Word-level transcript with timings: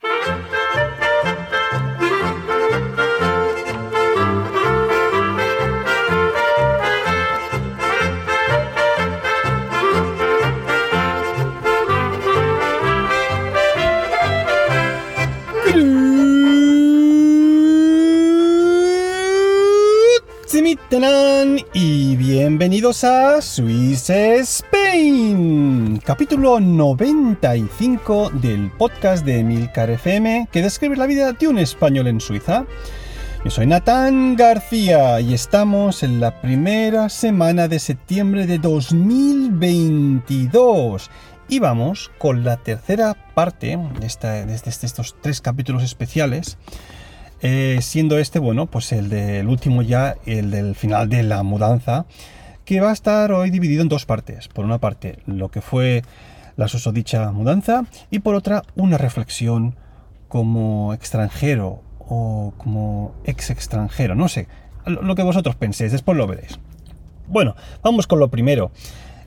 thank 0.00 0.52
you 0.52 0.57
Y 21.74 22.16
bienvenidos 22.16 23.04
a 23.04 23.42
Swiss 23.42 24.08
Spain, 24.08 26.00
capítulo 26.02 26.58
95 26.60 28.30
del 28.32 28.70
podcast 28.70 29.22
de 29.26 29.44
Milcar 29.44 29.90
FM 29.90 30.48
que 30.50 30.62
describe 30.62 30.96
la 30.96 31.04
vida 31.06 31.34
de 31.34 31.46
un 31.46 31.58
español 31.58 32.06
en 32.06 32.22
Suiza. 32.22 32.64
Yo 33.44 33.50
soy 33.50 33.66
Natán 33.66 34.34
García 34.34 35.20
y 35.20 35.34
estamos 35.34 36.02
en 36.02 36.22
la 36.22 36.40
primera 36.40 37.10
semana 37.10 37.68
de 37.68 37.80
septiembre 37.80 38.46
de 38.46 38.56
2022 38.58 41.10
y 41.50 41.58
vamos 41.58 42.10
con 42.18 42.44
la 42.44 42.56
tercera 42.56 43.14
parte 43.34 43.78
de, 44.00 44.06
esta- 44.06 44.46
de 44.46 44.54
este- 44.54 44.70
estos 44.86 45.16
tres 45.20 45.42
capítulos 45.42 45.82
especiales 45.82 46.56
eh, 47.42 47.78
siendo 47.82 48.18
este, 48.18 48.38
bueno, 48.38 48.66
pues 48.66 48.92
el 48.92 49.08
del 49.08 49.48
último 49.48 49.82
ya, 49.82 50.16
el 50.26 50.50
del 50.50 50.74
final 50.74 51.08
de 51.08 51.22
la 51.22 51.42
mudanza, 51.42 52.06
que 52.64 52.80
va 52.80 52.90
a 52.90 52.92
estar 52.92 53.32
hoy 53.32 53.50
dividido 53.50 53.82
en 53.82 53.88
dos 53.88 54.06
partes. 54.06 54.48
Por 54.48 54.64
una 54.64 54.78
parte, 54.78 55.20
lo 55.26 55.50
que 55.50 55.60
fue 55.60 56.02
la 56.56 56.68
susodicha 56.68 57.30
mudanza, 57.32 57.84
y 58.10 58.18
por 58.18 58.34
otra, 58.34 58.62
una 58.74 58.98
reflexión 58.98 59.76
como 60.28 60.92
extranjero 60.92 61.82
o 61.98 62.52
como 62.58 63.14
ex 63.24 63.50
extranjero, 63.50 64.14
no 64.14 64.28
sé, 64.28 64.48
lo 64.84 65.02
lo 65.02 65.14
que 65.14 65.22
vosotros 65.22 65.56
penséis, 65.56 65.92
después 65.92 66.16
lo 66.16 66.26
veréis. 66.26 66.58
Bueno, 67.28 67.54
vamos 67.82 68.06
con 68.06 68.18
lo 68.18 68.28
primero. 68.28 68.70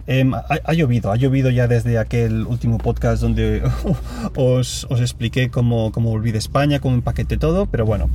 Em, 0.08 0.34
ha, 0.34 0.74
llovido, 0.74 1.12
ha 1.12 1.16
llovido 1.16 1.50
ya 1.52 1.68
desde 1.68 1.98
aquel 2.00 2.46
último 2.48 2.78
podcast 2.78 3.22
donde 3.22 3.62
os, 4.36 4.88
os 4.90 5.00
expliqué 5.00 5.50
cómo, 5.50 5.92
cómo 5.92 6.10
volví 6.10 6.32
de 6.32 6.40
España, 6.40 6.80
cómo 6.80 6.96
empaqueté 6.96 7.38
todo, 7.38 7.68
pero 7.68 7.86
bueno, 7.86 8.10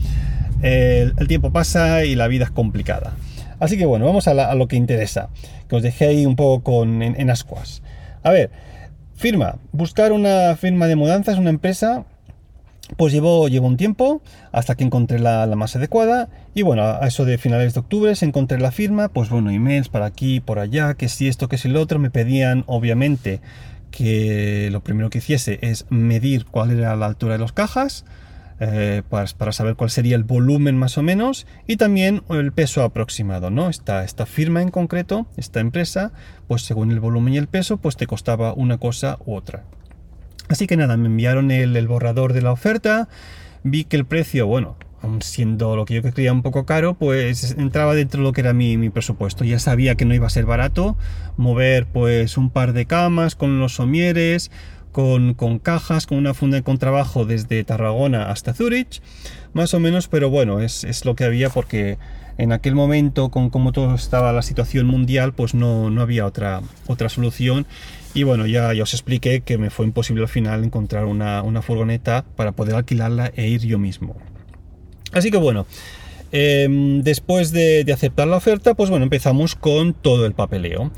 el, 0.63 1.15
tiempo 1.29 1.53
pasa 1.53 2.05
y 2.05 2.15
la 2.15 2.29
vida 2.29 2.45
es 2.45 2.51
complicada. 2.51 3.15
Así 3.61 3.79
que 3.79 3.87
bueno, 3.87 4.05
vamos 4.05 4.29
a, 4.29 4.55
lo 4.55 4.69
que 4.69 4.77
interesa, 4.77 5.29
que 5.69 5.77
os 5.77 5.83
dejé 5.83 6.07
ahí 6.07 6.27
un 6.27 6.37
poco 6.37 6.63
con, 6.63 7.03
en, 7.03 7.19
en 7.19 7.31
ascuas. 7.31 7.83
A 8.23 8.31
ver, 8.31 8.51
firma, 9.15 9.57
buscar 9.73 10.13
una 10.13 10.57
firma 10.57 10.87
de 10.89 10.97
mudanzas, 10.97 11.39
una 11.39 11.51
empresa 11.51 12.05
pues 12.97 13.13
llevó, 13.13 13.49
llevó 13.49 13.67
un 13.67 13.77
tiempo 13.77 14.23
hasta 14.53 14.75
que 14.77 14.85
encontré 14.85 15.19
la, 15.19 15.47
la 15.47 15.57
más 15.57 15.75
adecuada 15.77 16.29
y 16.55 16.63
bueno, 16.63 16.83
a 16.83 17.07
eso 17.07 17.25
de 17.25 17.39
finales 17.39 17.75
de 17.75 17.81
octubre 17.81 18.15
se 18.15 18.27
encontré 18.27 18.59
la 18.59 18.71
firma, 18.71 19.09
pues 19.09 19.29
bueno, 19.29 19.51
emails 19.51 19.89
para 19.89 20.07
aquí, 20.07 20.41
por 20.41 20.59
allá, 20.59 20.95
que 20.95 21.09
si 21.09 21.29
esto, 21.29 21.49
que 21.49 21.59
si 21.59 21.69
lo 21.69 21.81
otro, 21.81 21.99
me 21.99 22.11
pedían 22.11 22.65
obviamente 22.67 23.41
que 23.91 24.69
lo 24.71 24.83
primero 24.83 25.11
que 25.11 25.19
hiciese 25.19 25.59
es 25.63 25.87
medir 25.91 26.47
cuál 26.47 26.71
era 26.71 26.97
la 26.97 27.07
altura 27.07 27.35
de 27.35 27.41
las 27.41 27.53
cajas, 27.53 28.05
eh, 28.59 29.03
para, 29.11 29.27
para 29.37 29.53
saber 29.53 29.75
cuál 29.77 29.91
sería 29.91 30.17
el 30.17 30.25
volumen 30.25 30.79
más 30.79 30.97
o 30.97 31.03
menos 31.03 31.47
y 31.67 31.77
también 31.77 32.23
el 32.31 32.53
peso 32.53 32.83
aproximado, 32.83 33.51
¿no? 33.51 33.69
Esta, 33.69 34.03
esta 34.03 34.25
firma 34.25 34.63
en 34.63 34.71
concreto, 34.71 35.27
esta 35.37 35.61
empresa, 35.61 36.13
pues 36.49 36.63
según 36.63 36.91
el 36.91 37.01
volumen 37.01 37.35
y 37.35 37.39
el 37.39 37.49
peso, 37.49 37.77
pues 37.77 37.97
te 37.97 38.07
costaba 38.07 38.55
una 38.55 38.79
cosa 38.79 39.19
u 39.27 39.35
otra. 39.35 39.65
Así 40.49 40.67
que 40.67 40.77
nada, 40.77 40.97
me 40.97 41.07
enviaron 41.07 41.51
el, 41.51 41.89
borrador 41.89 42.33
de 42.33 42.43
la 42.43 42.53
oferta, 42.53 43.09
vi 43.63 43.85
que 43.85 43.97
el 43.97 44.05
precio, 44.05 44.47
bueno, 44.47 44.77
siendo 45.21 45.77
lo 45.77 45.85
que 45.85 45.95
yo 45.95 46.03
creía 46.03 46.33
un 46.33 46.43
poco 46.43 46.67
caro, 46.67 46.95
pues 46.95 47.55
entraba 47.59 47.95
dentro 47.95 48.21
de 48.21 48.25
lo 48.25 48.33
que 48.33 48.41
era 48.41 48.53
mi, 48.53 48.77
mi 48.77 48.91
presupuesto. 48.91 49.45
Ya 49.45 49.59
sabía 49.59 49.95
que 49.95 50.05
no 50.05 50.15
iba 50.15 50.27
a 50.27 50.31
ser 50.31 50.47
barato 50.47 50.97
mover 51.37 51.87
pues 51.87 52.37
un 52.37 52.51
par 52.51 52.73
de 52.73 52.87
camas 52.87 53.35
con 53.35 53.61
los 53.61 53.75
somieres, 53.75 54.51
con, 54.93 55.35
con 55.35 55.59
cajas, 55.59 56.07
con 56.07 56.19
una 56.19 56.33
funda 56.33 56.57
de 56.57 56.63
contrabajo 56.63 57.27
desde 57.27 57.63
Tarragona 57.65 58.31
hasta 58.31 58.55
Zurich, 58.55 59.03
más 59.53 59.75
o 59.75 59.81
menos, 59.81 60.09
pero 60.09 60.31
bueno, 60.31 60.61
es, 60.61 60.85
es 60.85 61.05
lo 61.05 61.15
que 61.15 61.25
había 61.25 61.51
porque 61.51 61.99
en 62.39 62.53
aquel 62.53 62.75
momento, 62.75 63.31
con 63.31 63.51
cómo 63.51 63.73
todo 63.73 63.95
estaba 63.95 64.33
la 64.33 64.43
situación 64.43 64.87
mundial, 64.87 65.33
pues 65.33 65.55
no, 65.55 65.91
no 65.91 66.03
había 66.03 66.27
otra, 66.27 66.61
otra 66.87 67.09
solución. 67.09 67.67
Y 68.17 68.23
bueno, 68.23 68.47
ya, 68.47 68.71
os 68.83 68.95
expliqué 68.95 69.43
que 69.43 69.59
me 69.59 69.69
fue 69.69 69.85
imposible 69.85 70.23
al 70.23 70.29
final 70.29 70.65
encontrar 70.65 71.05
una, 71.05 71.43
una 71.43 71.61
furgoneta 71.61 72.25
para 72.35 72.53
poder 72.53 72.75
alquilarla 72.75 73.31
e 73.37 73.47
ir 73.47 73.61
yo 73.61 73.79
mismo. 73.79 74.17
Así 75.13 75.31
que 75.31 75.37
bueno, 75.37 75.67
em, 76.33 77.03
después 77.03 77.53
de, 77.53 77.85
aceptar 77.93 78.27
la 78.27 78.39
oferta, 78.39 78.73
pues 78.73 78.89
bueno, 78.89 79.03
empezamos 79.03 79.55
con 79.55 79.93
todo 79.93 80.25
el 80.25 80.33
papeleo. 80.33 80.93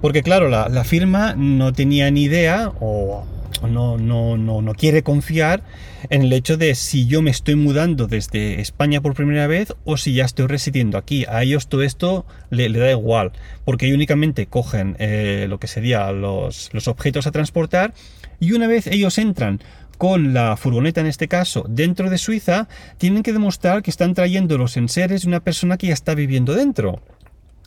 Porque 0.00 0.24
claro, 0.24 0.48
la, 0.48 0.68
la 0.68 0.82
firma 0.82 1.34
no 1.36 1.72
tenía 1.72 2.10
ni 2.10 2.24
idea 2.24 2.72
o 2.80 3.24
no, 3.62 3.98
no, 3.98 4.36
no, 4.36 4.62
no 4.62 4.74
quiere 4.74 5.02
confiar 5.02 5.62
en 6.10 6.22
el 6.22 6.32
hecho 6.32 6.56
de 6.56 6.74
si 6.74 7.06
yo 7.06 7.22
me 7.22 7.30
estoy 7.30 7.54
mudando 7.54 8.06
desde 8.06 8.60
España 8.60 9.00
por 9.00 9.14
primera 9.14 9.46
vez 9.46 9.74
o 9.84 9.96
si 9.96 10.14
ya 10.14 10.24
estoy 10.24 10.46
residiendo 10.46 10.98
aquí. 10.98 11.24
A 11.28 11.42
ellos 11.42 11.68
todo 11.68 11.82
esto 11.82 12.26
le, 12.50 12.68
da 12.70 12.90
igual, 12.90 13.32
porque 13.64 13.92
únicamente 13.92 14.46
cogen 14.46 14.96
eh, 14.98 15.46
lo 15.48 15.58
que 15.58 15.66
serían 15.66 16.20
los, 16.20 16.70
los 16.72 16.88
objetos 16.88 17.26
a 17.26 17.32
transportar 17.32 17.94
y 18.40 18.52
una 18.52 18.66
vez 18.66 18.86
ellos 18.86 19.18
entran 19.18 19.60
con 19.98 20.34
la 20.34 20.56
furgoneta 20.56 21.00
en 21.00 21.06
este 21.06 21.28
caso 21.28 21.64
dentro 21.68 22.10
de 22.10 22.18
Suiza, 22.18 22.68
tienen 22.98 23.22
que 23.22 23.32
demostrar 23.32 23.82
que 23.82 23.90
están 23.90 24.14
trayendo 24.14 24.58
los 24.58 24.76
enseres 24.76 25.22
de 25.22 25.28
una 25.28 25.40
persona 25.40 25.78
que 25.78 25.88
ya 25.88 25.94
está 25.94 26.14
viviendo 26.14 26.54
dentro. 26.54 27.00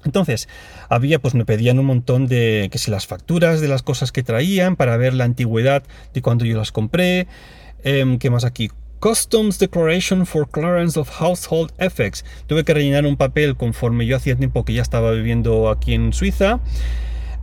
Entonces, 0.07 0.49
había, 0.89 1.19
pues 1.19 1.35
me 1.35 1.45
pedían 1.45 1.77
un 1.77 1.85
montón 1.85 2.25
de, 2.25 2.69
que 2.71 2.79
si 2.79 2.89
las 2.89 3.05
facturas 3.05 3.61
de 3.61 3.67
las 3.67 3.83
cosas 3.83 4.11
que 4.11 4.23
traían 4.23 4.75
para 4.75 4.97
ver 4.97 5.13
la 5.13 5.25
antigüedad 5.25 5.83
de 6.13 6.21
cuando 6.23 6.45
yo 6.45 6.57
las 6.57 6.71
compré, 6.71 7.27
Em, 7.83 8.17
¿qué 8.17 8.29
más 8.29 8.43
aquí? 8.43 8.69
Customs 8.99 9.59
Declaration 9.59 10.25
for 10.25 10.49
Clearance 10.49 10.99
of 10.99 11.09
Household 11.09 11.71
Effects. 11.77 12.25
Tuve 12.47 12.63
que 12.63 12.73
rellenar 12.73 13.05
un 13.05 13.15
papel 13.15 13.55
conforme 13.55 14.05
yo 14.05 14.17
hacía 14.17 14.35
tiempo 14.35 14.65
que 14.65 14.73
ya 14.73 14.81
estaba 14.81 15.11
viviendo 15.11 15.69
aquí 15.69 15.93
en 15.93 16.11
Suiza. 16.13 16.59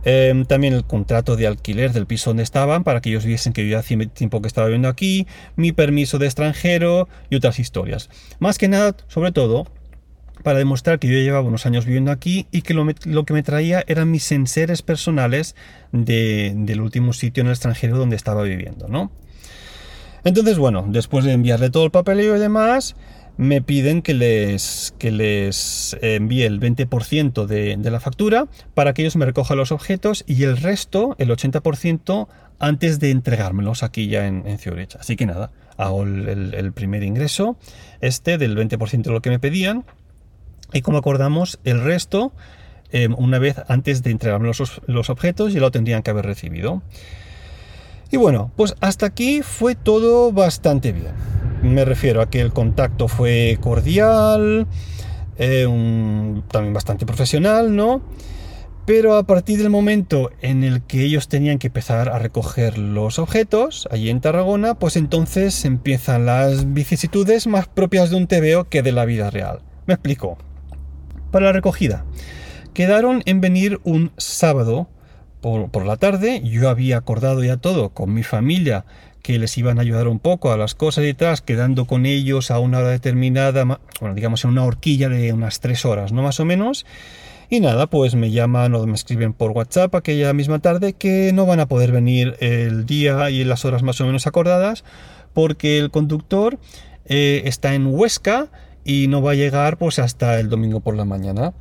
Em, 0.03 0.45
también 0.45 0.73
el 0.73 0.83
contrato 0.83 1.35
de 1.35 1.47
alquiler 1.47 1.93
del 1.93 2.05
piso 2.05 2.29
donde 2.29 2.43
estaban 2.43 2.83
para 2.83 3.01
que 3.01 3.09
ellos 3.09 3.25
viesen 3.25 3.53
que 3.53 3.67
yo 3.67 3.79
hacía 3.79 3.97
tiempo 4.05 4.39
que 4.39 4.47
estaba 4.47 4.67
viviendo 4.67 4.87
aquí, 4.87 5.25
mi 5.55 5.71
permiso 5.71 6.19
de 6.19 6.27
extranjero 6.27 7.07
y 7.31 7.37
otras 7.37 7.57
historias. 7.57 8.09
Más 8.37 8.59
que 8.59 8.67
nada, 8.67 8.95
sobre 9.07 9.31
todo, 9.31 9.65
para 10.45 10.59
demostrar 10.59 10.99
que 10.99 11.07
yo 11.07 11.13
llevaba 11.15 11.47
unos 11.47 11.65
años 11.65 11.85
viviendo 11.87 12.11
aquí 12.11 12.45
y 12.51 12.61
que 12.61 12.75
lo, 12.75 12.85
que 13.25 13.33
me 13.33 13.41
traía 13.41 13.83
eran 13.87 14.11
mis 14.11 14.31
enseres 14.31 14.83
personales 14.83 15.55
de- 15.91 16.53
del 16.55 16.81
último 16.81 17.13
sitio 17.13 17.41
en 17.41 17.47
el 17.47 17.53
extranjero 17.53 17.97
donde 17.97 18.15
estaba 18.15 18.43
viviendo, 18.43 18.87
¿no? 18.87 19.11
Entonces, 20.23 20.59
bueno, 20.59 20.85
después 20.87 21.25
de 21.25 21.31
enviarle 21.31 21.71
todo 21.71 21.83
el 21.85 21.89
papeleo 21.89 22.37
y 22.37 22.39
demás, 22.39 22.95
me 23.37 23.63
piden 23.63 24.03
que 24.03 24.13
les, 24.13 24.93
que 24.99 25.11
les 25.11 25.97
envíe 26.03 26.43
el 26.43 26.59
20% 26.59 27.47
de, 27.47 27.75
de 27.77 27.89
la 27.91 27.99
factura 27.99 28.45
para 28.75 28.93
que 28.93 29.01
ellos 29.01 29.15
me 29.15 29.25
recojan 29.25 29.57
los 29.57 29.71
objetos 29.71 30.23
y 30.27 30.43
el 30.43 30.57
resto, 30.57 31.15
el 31.17 31.31
80%, 31.31 32.27
antes 32.59 32.99
de 32.99 33.09
entregármelos 33.09 33.81
aquí 33.81 34.09
ya 34.09 34.27
en, 34.27 34.43
en. 34.45 34.59
Así 34.99 35.15
que 35.15 35.25
nada, 35.25 35.49
hago 35.75 36.03
el, 36.03 36.29
el- 36.29 36.53
el 36.53 36.71
primer 36.71 37.01
ingreso, 37.01 37.57
este 37.99 38.37
del 38.37 38.55
20% 38.55 39.01
de 39.01 39.11
lo 39.11 39.23
que 39.23 39.31
me 39.31 39.39
pedían, 39.39 39.85
y 40.73 40.81
como 40.81 40.97
acordamos, 40.97 41.59
el 41.63 41.83
resto, 41.83 42.33
eh, 42.91 43.07
una 43.17 43.39
vez 43.39 43.57
antes 43.67 44.03
de 44.03 44.11
entregarme 44.11 44.47
los, 44.47 45.09
objetos, 45.09 45.53
ya 45.53 45.59
lo 45.59 45.71
tendrían 45.71 46.03
que 46.03 46.11
haber 46.11 46.25
recibido. 46.25 46.81
Y 48.11 48.17
bueno, 48.17 48.51
pues 48.55 48.75
hasta 48.81 49.05
aquí 49.05 49.41
fue 49.41 49.75
todo 49.75 50.31
bastante 50.31 50.91
bien. 50.91 51.13
Me 51.63 51.83
refiero 51.83 52.21
a 52.21 52.29
que 52.29 52.41
el 52.41 52.53
contacto 52.53 53.07
fue 53.07 53.57
cordial, 53.59 54.67
eh, 55.37 55.65
también 56.51 56.73
bastante 56.73 57.05
profesional, 57.05 57.75
¿no? 57.75 58.01
Pero 58.85 59.15
a 59.15 59.23
partir 59.23 59.57
del 59.57 59.71
momento 59.71 60.29
en 60.41 60.63
el 60.63 60.83
que 60.83 61.03
ellos 61.03 61.27
tenían 61.27 61.57
que 61.57 61.67
empezar 61.67 62.07
a 62.09 62.19
recoger 62.19 62.77
los 62.77 63.17
objetos 63.17 63.87
allí 63.89 64.11
en 64.11 64.21
Tarragona, 64.21 64.75
pues 64.75 64.95
entonces 64.95 65.65
empiezan 65.65 66.27
las 66.27 66.71
vicisitudes 66.71 67.47
más 67.47 67.67
propias 67.67 68.11
de 68.11 68.17
un 68.17 68.27
TVO 68.27 68.69
que 68.69 68.83
de 68.83 68.91
la 68.91 69.05
vida 69.05 69.31
real. 69.31 69.61
Me 69.87 69.95
explico. 69.95 70.37
Para 71.35 71.47
la 71.47 71.51
recogida, 71.51 72.05
quedaron 72.73 73.21
en 73.25 73.41
venir 73.41 73.81
un 73.83 74.13
sábado 74.15 74.87
por, 75.41 75.69
por 75.69 75.85
la 75.85 75.97
tarde. 75.97 76.41
Yo 76.45 76.69
había 76.69 76.95
acordado 76.95 77.43
ya 77.43 77.57
todo 77.57 77.89
con 77.89 78.13
mi 78.13 78.23
familia 78.23 78.85
que 79.21 79.37
les 79.37 79.57
iban 79.57 79.77
a 79.77 79.81
ayudar 79.81 80.07
un 80.07 80.19
poco 80.19 80.53
a 80.53 80.57
las 80.57 80.75
cosas 80.75 81.03
detrás, 81.03 81.41
quedando 81.41 81.87
con 81.87 82.05
ellos 82.05 82.51
a 82.51 82.59
una 82.59 82.77
hora 82.77 82.87
determinada, 82.87 83.65
bueno, 83.99 84.15
digamos 84.15 84.45
en 84.45 84.51
una 84.51 84.63
horquilla 84.63 85.09
de 85.09 85.33
unas 85.33 85.59
tres 85.59 85.83
horas, 85.83 86.13
¿no? 86.13 86.23
Más 86.23 86.39
o 86.39 86.45
menos. 86.45 86.85
Y 87.49 87.59
nada, 87.59 87.87
pues 87.87 88.15
me 88.15 88.31
llaman 88.31 88.73
o 88.73 88.85
me 88.85 88.95
escriben 88.95 89.33
por 89.33 89.51
WhatsApp 89.51 89.93
aquella 89.93 90.31
misma 90.31 90.59
tarde 90.59 90.93
que 90.93 91.31
no 91.33 91.45
van 91.45 91.59
a 91.59 91.67
poder 91.67 91.91
venir 91.91 92.37
el 92.39 92.85
día 92.85 93.29
y 93.29 93.43
las 93.43 93.65
horas 93.65 93.83
más 93.83 93.99
o 93.99 94.05
menos 94.05 94.25
acordadas 94.25 94.85
porque 95.33 95.79
el 95.79 95.91
conductor 95.91 96.59
eh, 97.03 97.41
está 97.43 97.73
en 97.73 97.87
Huesca 97.87 98.47
y 98.85 99.07
no 99.09 99.21
va 99.21 99.31
a 99.31 99.35
llegar 99.35 99.77
pues 99.77 99.99
hasta 99.99 100.39
el 100.39 100.47
domingo 100.47 100.79
por 100.79 100.95
la 100.95 101.03
mañana. 101.03 101.53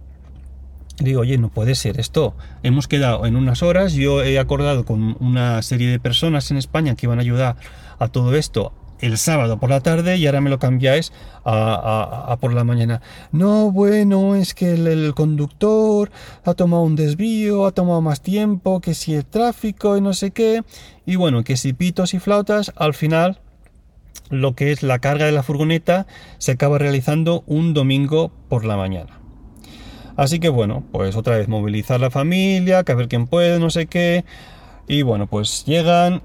Digo, 1.01 1.23
oye, 1.23 1.39
no 1.39 1.49
puede 1.49 1.75
ser 1.75 1.99
esto. 1.99 2.37
Hemos 2.63 2.87
quedado 2.87 3.27
en 3.27 3.35
unas 3.35 3.65
horas, 3.65 3.95
yo 3.95 4.23
he 4.23 4.39
acordado 4.39 4.85
con 4.85 5.17
una 5.19 5.61
serie 5.63 5.91
de 5.91 5.99
personas 5.99 6.53
en 6.53 6.59
España 6.59 6.95
que 6.95 7.07
iban 7.07 7.19
a 7.19 7.23
ayudar 7.23 7.57
a 7.99 8.07
todo 8.09 8.37
esto 8.37 8.73
el 9.01 9.19
sábado 9.19 9.59
por 9.59 9.71
la 9.71 9.81
tarde 9.81 10.17
y 10.17 10.27
ahora 10.27 10.41
me 10.41 10.51
lo 10.51 10.59
cambiáis 10.59 11.13
a, 11.45 12.37
por 12.41 12.53
la 12.53 12.65
mañana. 12.65 13.03
No, 13.33 13.71
bueno, 13.71 14.37
es 14.37 14.55
que 14.55 14.75
el, 14.75 15.15
conductor 15.15 16.11
ha 16.45 16.55
tomado 16.55 16.83
un 16.83 16.97
desvío, 16.97 17.67
ha 17.67 17.73
tomado 17.73 18.01
más 18.01 18.21
tiempo, 18.21 18.81
que 18.81 18.95
si 18.95 19.15
el 19.15 19.27
tráfico 19.27 19.97
y 19.97 20.01
no 20.01 20.15
sé 20.15 20.31
qué. 20.31 20.63
Y 21.07 21.17
bueno, 21.17 21.45
que 21.45 21.57
si 21.57 21.73
pitos 21.73 22.15
y 22.15 22.19
flautas, 22.19 22.73
al 22.77 22.95
final 22.95 23.41
lo 24.31 24.55
que 24.55 24.73
es 24.73 24.83
la 24.83 24.99
carga 24.99 25.27
de 25.27 25.33
la 25.33 25.43
furgoneta 25.43 26.07
se 26.39 26.53
acaba 26.53 26.79
realizando 26.79 27.45
un 27.47 27.75
domingo 27.75 28.33
por 28.49 28.65
la 28.65 28.77
mañana. 28.77 29.21
Así 30.17 30.39
que 30.39 30.49
bueno, 30.49 30.85
pues 30.93 31.17
otra 31.17 31.37
vez 31.37 31.49
movilizar 31.49 32.01
la 32.01 32.11
familia, 32.11 32.85
que 32.85 32.93
a 32.93 32.95
ver 32.95 33.09
quién 33.09 33.27
puede, 33.27 33.59
no 33.59 33.71
sé 33.71 33.87
qué. 33.87 34.25
Y 34.87 35.03
bueno, 35.03 35.27
pues 35.27 35.65
llegan, 35.65 36.23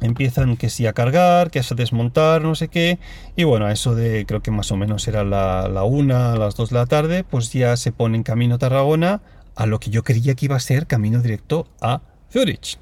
empiezan 0.00 0.56
que 0.56 0.70
sí 0.70 0.86
a 0.86 0.92
cargar, 0.92 1.50
que 1.50 1.58
a 1.58 1.62
desmontar, 1.74 2.42
no 2.42 2.54
sé 2.54 2.68
qué, 2.68 2.98
y 3.34 3.44
bueno, 3.44 3.66
a 3.66 3.72
eso 3.72 3.94
de 3.94 4.24
creo 4.26 4.42
que 4.42 4.50
más 4.50 4.70
o 4.70 4.76
menos 4.76 5.06
era 5.08 5.24
la, 5.24 5.82
una, 5.84 6.36
las 6.36 6.54
dos 6.56 6.70
de 6.70 6.76
la 6.76 6.86
tarde, 6.86 7.24
pues 7.24 7.52
ya 7.52 7.76
se 7.76 7.92
pone 7.92 8.16
en 8.16 8.22
camino 8.22 8.58
Tarragona 8.58 9.20
a 9.54 9.66
lo 9.66 9.80
que 9.80 9.90
yo 9.90 10.02
creía 10.04 10.34
que 10.34 10.46
iba 10.46 10.56
a 10.56 10.60
ser 10.60 10.86
camino 10.86 11.20
directo 11.20 11.66
a 11.80 12.02
Zurich. 12.30 12.78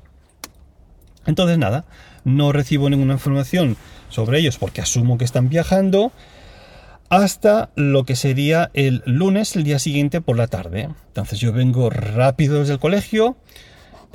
Entonces 1.26 1.56
nada, 1.58 1.86
no 2.24 2.52
recibo 2.52 2.90
ninguna 2.90 3.14
información 3.14 3.76
sobre 4.08 4.38
ellos 4.38 4.58
porque 4.58 4.80
asumo 4.80 5.18
que 5.18 5.24
están 5.24 5.48
viajando 5.48 6.12
hasta 7.08 7.70
lo 7.76 8.04
que 8.04 8.16
sería 8.16 8.70
el 8.74 9.02
lunes, 9.06 9.56
el 9.56 9.64
día 9.64 9.78
siguiente 9.78 10.20
por 10.20 10.36
la 10.36 10.46
tarde. 10.46 10.88
Entonces 11.08 11.38
yo 11.38 11.52
vengo 11.52 11.90
rápido 11.90 12.60
desde 12.60 12.74
el 12.74 12.78
colegio, 12.78 13.36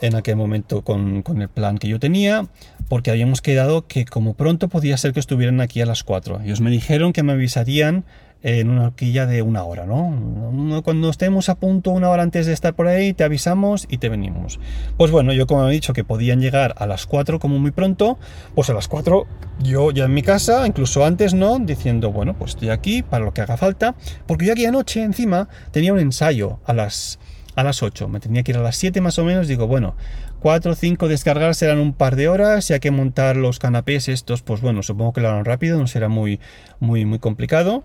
en 0.01 0.15
aquel 0.15 0.35
momento 0.35 0.83
con, 0.83 1.23
el 1.25 1.49
plan 1.49 1.77
que 1.77 1.87
yo 1.87 1.99
tenía, 1.99 2.47
porque 2.87 3.11
habíamos 3.11 3.41
quedado 3.41 3.87
que 3.87 4.05
como 4.05 4.33
pronto 4.33 4.69
podía 4.69 4.97
ser 4.97 5.13
que 5.13 5.19
estuvieran 5.19 5.61
aquí 5.61 5.81
a 5.81 5.85
las 5.85 6.03
4. 6.03 6.41
Ellos 6.43 6.61
me 6.61 6.71
dijeron 6.71 7.13
que 7.13 7.23
me 7.23 7.33
avisarían 7.33 8.05
en 8.41 8.69
una 8.69 8.85
horquilla 8.85 9.25
de 9.25 9.41
una 9.41 9.63
hora, 9.63 9.85
¿no? 9.85 10.81
Cuando 10.83 11.09
estemos 11.09 11.49
a 11.49 11.55
punto 11.55 11.91
una 11.91 12.09
hora 12.09 12.23
antes 12.23 12.45
de 12.45 12.53
estar 12.53 12.73
por 12.73 12.87
ahí, 12.87 13.13
te 13.13 13.23
avisamos 13.23 13.85
y 13.89 13.97
te 13.97 14.07
venimos. 14.07 14.59
Pues 14.97 15.11
bueno, 15.11 15.33
yo 15.33 15.45
como 15.45 15.67
he 15.67 15.71
dicho 15.71 15.93
que 15.93 16.03
podían 16.03 16.39
llegar 16.39 16.73
a 16.77 16.85
las 16.87 17.05
4 17.05 17.39
como 17.39 17.59
muy 17.59 17.71
pronto, 17.71 18.17
pues 18.55 18.69
a 18.69 18.73
las 18.73 18.87
4 18.87 19.27
yo 19.61 19.91
ya 19.91 20.05
en 20.05 20.13
mi 20.13 20.21
casa, 20.21 20.65
incluso 20.65 21.05
antes, 21.05 21.33
¿no? 21.33 21.59
Diciendo, 21.59 22.11
bueno, 22.11 22.35
pues 22.37 22.51
estoy 22.51 22.69
aquí 22.69 23.03
para 23.03 23.25
lo 23.25 23.33
que 23.33 23.41
haga 23.41 23.57
falta, 23.57 23.95
porque 24.25 24.45
yo 24.45 24.53
aquí 24.53 24.65
anoche 24.65 25.03
encima 25.03 25.49
tenía 25.71 25.91
un 25.91 25.99
ensayo 25.99 26.59
a 26.65 26.73
las 26.73 27.19
a 27.55 27.63
las 27.63 27.83
8. 27.83 28.07
Me 28.07 28.19
tenía 28.19 28.43
que 28.43 28.53
ir 28.53 28.57
a 28.57 28.61
las 28.61 28.77
7 28.77 29.01
más 29.01 29.19
o 29.19 29.25
menos. 29.25 29.47
Digo, 29.47 29.67
bueno, 29.67 29.95
4 30.39 30.71
o 30.71 30.75
5 30.75 31.07
descargar 31.07 31.53
serán 31.55 31.79
un 31.79 31.93
par 31.93 32.15
de 32.15 32.29
horas. 32.29 32.69
Y 32.69 32.73
hay 32.73 32.79
que 32.79 32.91
montar 32.91 33.35
los 33.35 33.59
canapés 33.59 34.07
estos, 34.07 34.41
pues 34.41 34.61
bueno, 34.61 34.81
supongo 34.81 35.13
que 35.13 35.21
lo 35.21 35.29
harán 35.29 35.45
rápido, 35.45 35.77
no 35.77 35.87
será 35.87 36.07
muy, 36.07 36.39
muy, 36.79 37.05
muy 37.05 37.19
complicado. 37.19 37.83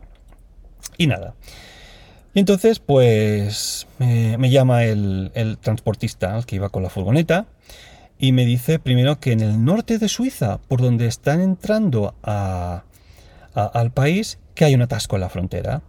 Y 0.96 1.06
nada. 1.06 1.34
Y 2.34 2.40
entonces, 2.40 2.80
pues 2.80 3.86
me 3.98 4.50
llama 4.50 4.84
el, 4.84 5.58
transportista, 5.60 6.36
el 6.36 6.46
que 6.46 6.56
iba 6.56 6.68
con 6.68 6.82
la 6.82 6.90
furgoneta, 6.90 7.46
y 8.18 8.32
me 8.32 8.44
dice 8.44 8.78
primero 8.78 9.20
que 9.20 9.32
en 9.32 9.40
el 9.40 9.64
norte 9.64 9.98
de 9.98 10.08
Suiza, 10.08 10.58
por 10.58 10.80
donde 10.80 11.06
están 11.06 11.40
entrando 11.40 12.14
al 12.22 13.92
país, 13.92 14.38
que 14.54 14.64
hay 14.64 14.74
un 14.74 14.82
atasco 14.82 15.16
en 15.16 15.20
la 15.20 15.28
frontera. 15.28 15.82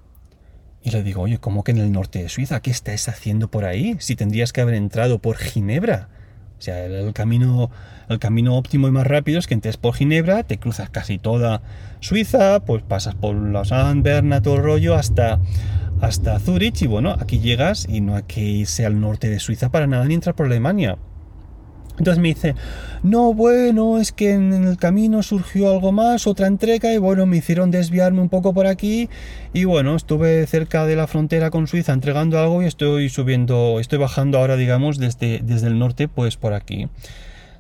Y 0.84 0.92
le 0.92 1.02
digo, 1.02 1.22
oye, 1.24 1.40
¿cómo 1.40 1.64
que 1.64 1.72
en 1.72 1.80
el 1.80 1.92
norte 1.92 2.22
de 2.22 2.30
Suiza? 2.30 2.60
¿Qué 2.60 2.70
estás 2.70 3.10
haciendo 3.10 3.50
por 3.50 3.66
ahí? 3.66 3.96
Si 4.00 4.16
tendrías 4.16 4.54
que 4.54 4.62
haber 4.62 4.76
entrado 4.76 5.18
por 5.18 5.38
Ginebra. 5.38 6.10
O 6.58 6.62
sea, 6.62 6.86
el, 6.86 7.14
camino, 7.14 7.70
el 8.10 8.20
camino 8.20 8.56
óptimo 8.56 8.88
y 8.88 8.92
más 8.92 9.06
rápido 9.06 9.40
es 9.40 9.48
que 9.48 9.54
entres 9.54 9.78
por 9.78 9.94
Ginebra, 9.94 10.44
te 10.44 10.58
cruzas 10.58 10.90
casi 10.90 11.18
toda 11.18 11.62
Suiza, 12.00 12.62
pues 12.62 12.82
pasas 12.84 13.16
por 13.16 13.36
los 13.36 13.72
Berna, 13.98 14.42
todo 14.42 14.56
el 14.56 14.64
rollo, 14.64 14.96
hasta, 14.96 15.40
hasta 16.02 16.40
Zurich. 16.40 16.82
Y 16.82 16.88
bueno, 16.88 17.16
aquí 17.20 17.40
llegas 17.40 17.88
y 17.90 18.02
no 18.02 18.16
hay 18.16 18.24
que 18.24 18.42
irse 18.42 18.86
al 18.86 19.00
norte 19.00 19.30
de 19.30 19.40
Suiza 19.40 19.70
para 19.70 19.88
nada 19.88 20.06
ni 20.06 20.14
entrar 20.14 20.36
por 20.36 20.46
Alemania. 20.46 20.98
Entonces 21.98 22.22
me 22.22 22.30
dice, 22.30 22.56
no, 23.04 23.34
bueno, 23.34 24.00
es 24.00 24.12
que 24.12 24.34
en 24.34 24.54
el 24.54 24.78
camino 24.78 25.24
surgió 25.24 25.72
algo 25.72 25.92
más, 25.92 26.28
otra 26.28 26.48
entrega, 26.48 26.94
y 26.94 26.98
bueno, 26.98 27.26
me 27.26 27.38
hicieron 27.38 27.72
desviarme 27.72 28.22
un 28.22 28.30
poco 28.30 28.54
por 28.54 28.68
aquí, 28.68 29.10
y 29.54 29.64
bueno, 29.64 29.96
estuve 29.96 30.46
cerca 30.48 30.86
de 30.86 30.98
la 30.98 31.08
frontera 31.08 31.52
con 31.52 31.68
Suiza 31.68 31.94
entregando 31.94 32.38
algo 32.38 32.62
y 32.62 32.66
estoy 32.66 33.10
subiendo, 33.10 33.80
estoy 33.80 34.00
bajando 34.00 34.40
ahora, 34.40 34.58
digamos, 34.58 34.98
desde, 34.98 35.40
desde 35.44 35.68
el 35.68 35.80
norte, 35.80 36.08
pues 36.08 36.36
por 36.36 36.54
aquí. 36.54 36.90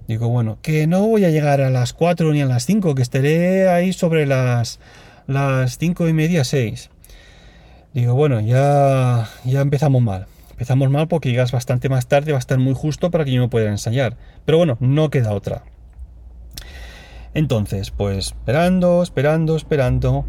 Digo, 0.07 0.27
bueno, 0.27 0.57
que 0.61 0.85
no 0.85 1.07
voy 1.07 1.25
a 1.25 1.29
llegar 1.29 1.61
a 1.61 1.69
las 1.69 1.93
4 1.93 2.31
ni 2.33 2.41
a 2.41 2.45
las 2.45 2.65
5, 2.65 2.93
que 2.93 3.01
estaré 3.01 3.69
ahí 3.69 3.93
sobre 3.93 4.25
las, 4.25 4.79
las 5.27 5.77
5 5.77 6.07
y 6.09 6.13
media, 6.13 6.43
6. 6.43 6.89
Digo, 7.93 8.13
bueno, 8.13 8.41
ya, 8.41 9.29
ya 9.45 9.61
empezamos 9.61 10.01
mal. 10.01 10.27
Empezamos 10.55 10.89
mal 10.89 11.09
porque 11.09 11.31
llegas 11.31 11.51
bastante 11.51 11.89
más 11.89 12.07
tarde, 12.07 12.31
va 12.31 12.37
a 12.37 12.39
estar 12.39 12.57
muy 12.59 12.73
justo 12.73 13.11
para 13.11 13.25
que 13.25 13.33
yo 13.33 13.41
no 13.41 13.49
pueda 13.49 13.69
ensayar. 13.69 14.15
Pero 14.45 14.57
bueno, 14.57 14.77
no 14.79 15.09
queda 15.09 15.33
otra. 15.33 15.63
Entonces, 17.33 17.91
pues 17.91 18.27
esperando, 18.27 19.03
esperando, 19.03 19.57
esperando. 19.57 20.25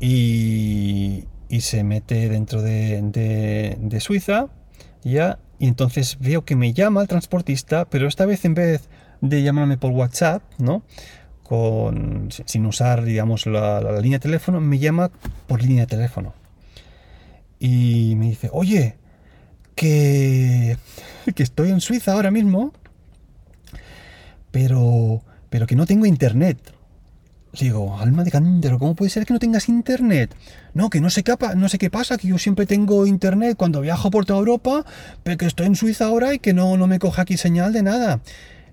Y, 0.00 1.24
y 1.48 1.62
se 1.62 1.82
mete 1.82 2.28
dentro 2.28 2.60
de, 2.60 3.00
de, 3.80 4.00
Suiza. 4.00 4.48
Ya. 5.02 5.38
Y 5.58 5.66
entonces 5.66 6.18
veo 6.20 6.44
que 6.44 6.56
me 6.56 6.74
llama 6.74 7.00
el 7.00 7.08
transportista, 7.08 7.86
pero 7.86 8.06
esta 8.06 8.26
vez 8.26 8.44
en 8.44 8.52
vez 8.52 8.90
de 9.22 9.42
llamarme 9.42 9.78
por 9.78 9.92
WhatsApp, 9.92 10.42
¿no? 10.58 10.82
Con, 11.42 12.28
sin 12.44 12.66
usar, 12.66 13.02
digamos, 13.02 13.46
la, 13.46 13.80
la 13.80 13.98
línea 14.00 14.18
de 14.18 14.24
teléfono, 14.24 14.60
me 14.60 14.78
llama 14.78 15.10
por 15.46 15.62
línea 15.62 15.84
de 15.84 15.86
teléfono. 15.86 16.34
Y 17.58 18.14
me 18.18 18.26
dice, 18.26 18.50
oye, 18.52 18.96
que, 19.74 20.76
que 21.34 21.42
estoy 21.42 21.70
en 21.70 21.80
Suiza 21.80 22.12
ahora 22.12 22.30
mismo, 22.30 22.72
pero, 24.50 25.22
pero 25.50 25.66
que 25.66 25.76
no 25.76 25.86
tengo 25.86 26.06
internet. 26.06 26.58
digo, 27.58 27.98
alma 27.98 28.24
de 28.24 28.30
cántaro, 28.30 28.78
¿cómo 28.78 28.94
puede 28.94 29.10
ser 29.10 29.26
que 29.26 29.32
no 29.32 29.38
tengas 29.38 29.68
internet? 29.68 30.34
No, 30.74 30.90
que 30.90 31.00
no 31.00 31.10
sé, 31.10 31.22
qué, 31.22 31.34
no 31.56 31.68
sé 31.68 31.78
qué 31.78 31.90
pasa, 31.90 32.18
que 32.18 32.28
yo 32.28 32.38
siempre 32.38 32.66
tengo 32.66 33.06
internet 33.06 33.56
cuando 33.56 33.80
viajo 33.80 34.10
por 34.10 34.26
toda 34.26 34.38
Europa, 34.38 34.84
pero 35.22 35.36
que 35.36 35.46
estoy 35.46 35.66
en 35.66 35.76
Suiza 35.76 36.06
ahora 36.06 36.34
y 36.34 36.38
que 36.38 36.52
no, 36.52 36.76
no 36.76 36.86
me 36.86 36.98
coja 36.98 37.22
aquí 37.22 37.36
señal 37.36 37.72
de 37.72 37.82
nada. 37.82 38.20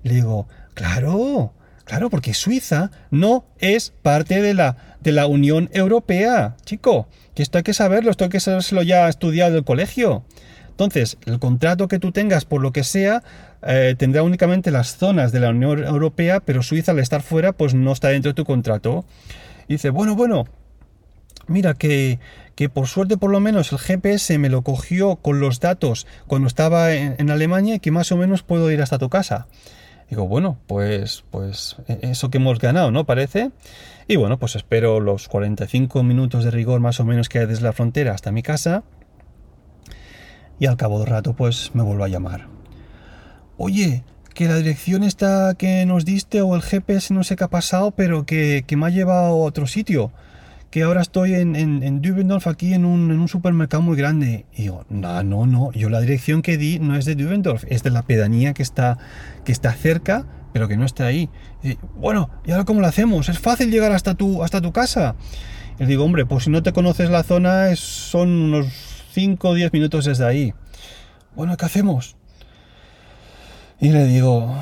Le 0.03 0.15
digo, 0.15 0.47
claro, 0.73 1.53
claro, 1.85 2.09
porque 2.09 2.33
Suiza 2.33 2.91
no 3.11 3.45
es 3.59 3.93
parte 4.01 4.41
de 4.41 4.53
la, 4.53 4.77
de 5.01 5.11
la 5.11 5.27
Unión 5.27 5.69
Europea, 5.73 6.57
chico, 6.65 7.07
que 7.33 7.43
esto 7.43 7.57
hay 7.57 7.63
que 7.63 7.73
saberlo, 7.73 8.11
esto 8.11 8.25
hay 8.25 8.29
que 8.29 8.39
saberlo 8.39 8.83
ya 8.83 9.09
estudiado 9.09 9.57
el 9.57 9.63
colegio. 9.63 10.23
Entonces, 10.81 11.19
el 11.27 11.37
contrato 11.37 11.87
que 11.87 11.99
tú 11.99 12.11
tengas, 12.11 12.45
por 12.45 12.59
lo 12.59 12.71
que 12.71 12.83
sea, 12.83 13.21
eh, 13.61 13.93
tendrá 13.99 14.23
únicamente 14.23 14.71
las 14.71 14.97
zonas 14.97 15.31
de 15.31 15.39
la 15.39 15.49
Unión 15.49 15.83
Europea, 15.83 16.39
pero 16.39 16.63
Suiza 16.63 16.93
al 16.93 16.97
estar 16.97 17.21
fuera, 17.21 17.51
pues 17.51 17.75
no 17.75 17.91
está 17.91 18.07
dentro 18.07 18.31
de 18.31 18.33
tu 18.33 18.45
contrato. 18.45 19.05
Y 19.67 19.73
dice, 19.73 19.91
bueno, 19.91 20.15
bueno, 20.15 20.47
mira 21.45 21.75
que, 21.75 22.17
que 22.55 22.67
por 22.67 22.87
suerte 22.87 23.17
por 23.17 23.29
lo 23.29 23.39
menos 23.39 23.71
el 23.71 23.77
GPS 23.77 24.39
me 24.39 24.49
lo 24.49 24.63
cogió 24.63 25.17
con 25.17 25.39
los 25.39 25.59
datos 25.59 26.07
cuando 26.25 26.47
estaba 26.47 26.95
en, 26.95 27.29
Alemania 27.29 27.75
y 27.75 27.79
que 27.79 27.91
más 27.91 28.11
o 28.11 28.17
menos 28.17 28.41
puedo 28.41 28.71
ir 28.71 28.81
hasta 28.81 28.97
tu 28.97 29.07
casa. 29.07 29.45
Digo, 30.09 30.27
bueno, 30.27 30.57
pues, 30.65 31.25
pues 31.29 31.75
e, 31.87 31.99
eso 32.09 32.31
que 32.31 32.39
hemos 32.39 32.57
ganado, 32.57 32.89
¿no? 32.89 33.05
Parece. 33.05 33.51
Y 34.07 34.15
bueno, 34.15 34.39
pues 34.39 34.55
espero 34.55 34.99
los 34.99 35.27
45 35.27 36.01
minutos 36.01 36.43
de 36.43 36.49
rigor 36.49 36.79
más 36.79 36.99
o 36.99 37.05
menos 37.05 37.29
que 37.29 37.37
hay 37.37 37.45
desde 37.45 37.65
la 37.65 37.71
frontera 37.71 38.15
hasta 38.15 38.31
mi 38.31 38.41
casa 38.41 38.83
y 40.61 40.67
al 40.67 40.77
cabo 40.77 40.99
de 40.99 41.07
rato 41.07 41.33
pues 41.33 41.71
me 41.73 41.81
vuelvo 41.81 42.03
a 42.03 42.07
llamar. 42.07 42.45
Oye, 43.57 44.03
que 44.35 44.47
la 44.47 44.57
dirección 44.57 45.03
está 45.03 45.55
que 45.55 45.87
nos 45.87 46.05
diste 46.05 46.43
o 46.43 46.55
el 46.55 46.61
GPS 46.61 47.15
no 47.15 47.23
sé 47.23 47.35
qué 47.35 47.45
ha 47.45 47.49
pasado, 47.49 47.89
pero 47.89 48.27
que, 48.27 48.63
me 48.77 48.85
ha 48.85 48.89
llevado 48.91 49.25
a 49.25 49.33
otro 49.33 49.65
sitio. 49.65 50.11
Que 50.69 50.83
ahora 50.83 51.01
estoy 51.01 51.33
en, 51.33 51.55
en, 51.55 52.01
Dübendorf, 52.01 52.45
aquí 52.45 52.75
en 52.75 52.85
un, 52.85 53.09
en 53.09 53.19
un, 53.19 53.27
supermercado 53.27 53.81
muy 53.81 53.97
grande. 53.97 54.45
Y 54.53 54.61
digo, 54.61 54.85
no, 54.89 55.23
no, 55.23 55.47
no. 55.47 55.71
Yo 55.71 55.89
la 55.89 55.99
dirección 55.99 56.43
que 56.43 56.57
di 56.57 56.77
no 56.77 56.95
es 56.95 57.05
de 57.05 57.15
Dübendorf, 57.15 57.65
es 57.67 57.81
de 57.81 57.89
la 57.89 58.03
pedanía 58.03 58.53
que 58.53 58.61
está, 58.61 58.99
que 59.43 59.51
está 59.51 59.73
cerca, 59.73 60.27
pero 60.53 60.67
que 60.67 60.77
no 60.77 60.85
está 60.85 61.07
ahí. 61.07 61.27
Y, 61.63 61.79
bueno, 61.97 62.29
¿y 62.45 62.51
ahora 62.51 62.65
cómo 62.65 62.81
lo 62.81 62.87
hacemos? 62.87 63.29
Es 63.29 63.39
fácil 63.39 63.71
llegar 63.71 63.93
hasta 63.93 64.13
tu, 64.13 64.43
hasta 64.43 64.61
tu 64.61 64.71
casa. 64.71 65.15
Y 65.79 65.85
digo, 65.85 66.05
hombre, 66.05 66.27
pues 66.27 66.43
si 66.43 66.51
no 66.51 66.61
te 66.61 66.71
conoces 66.71 67.09
la 67.09 67.23
zona, 67.23 67.71
es, 67.71 67.79
son 67.79 68.29
unos 68.29 68.90
5 69.11 69.49
o 69.49 69.53
10 69.53 69.73
minutos 69.73 70.05
desde 70.05 70.25
ahí. 70.25 70.53
Bueno, 71.35 71.55
¿qué 71.57 71.65
hacemos? 71.65 72.15
Y 73.79 73.89
le 73.89 74.05
digo, 74.05 74.55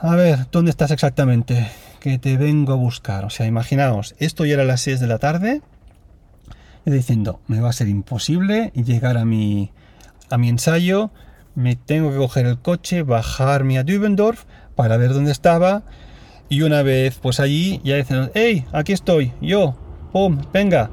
a 0.00 0.16
ver, 0.16 0.46
¿dónde 0.50 0.70
estás 0.70 0.90
exactamente? 0.90 1.68
Que 2.00 2.18
te 2.18 2.36
vengo 2.36 2.72
a 2.72 2.76
buscar. 2.76 3.24
O 3.24 3.30
sea, 3.30 3.46
imaginaos, 3.46 4.14
esto 4.18 4.44
ya 4.44 4.54
era 4.54 4.64
las 4.64 4.80
6 4.82 5.00
de 5.00 5.06
la 5.06 5.18
tarde. 5.18 5.62
Y 6.86 6.90
diciendo, 6.90 7.40
me 7.46 7.60
va 7.60 7.70
a 7.70 7.72
ser 7.72 7.88
imposible 7.88 8.70
llegar 8.74 9.16
a 9.16 9.24
mi, 9.24 9.70
a 10.30 10.38
mi 10.38 10.48
ensayo. 10.48 11.10
Me 11.54 11.76
tengo 11.76 12.10
que 12.10 12.16
coger 12.16 12.46
el 12.46 12.58
coche, 12.58 13.02
bajarme 13.02 13.78
a 13.78 13.84
Dübendorf 13.84 14.44
para 14.74 14.96
ver 14.96 15.14
dónde 15.14 15.32
estaba. 15.32 15.84
Y 16.48 16.62
una 16.62 16.82
vez, 16.82 17.18
pues 17.20 17.40
allí, 17.40 17.80
ya 17.84 17.96
dicen, 17.96 18.30
hey, 18.34 18.66
aquí 18.72 18.92
estoy, 18.92 19.32
yo, 19.40 19.76
pum, 20.12 20.42
venga, 20.52 20.90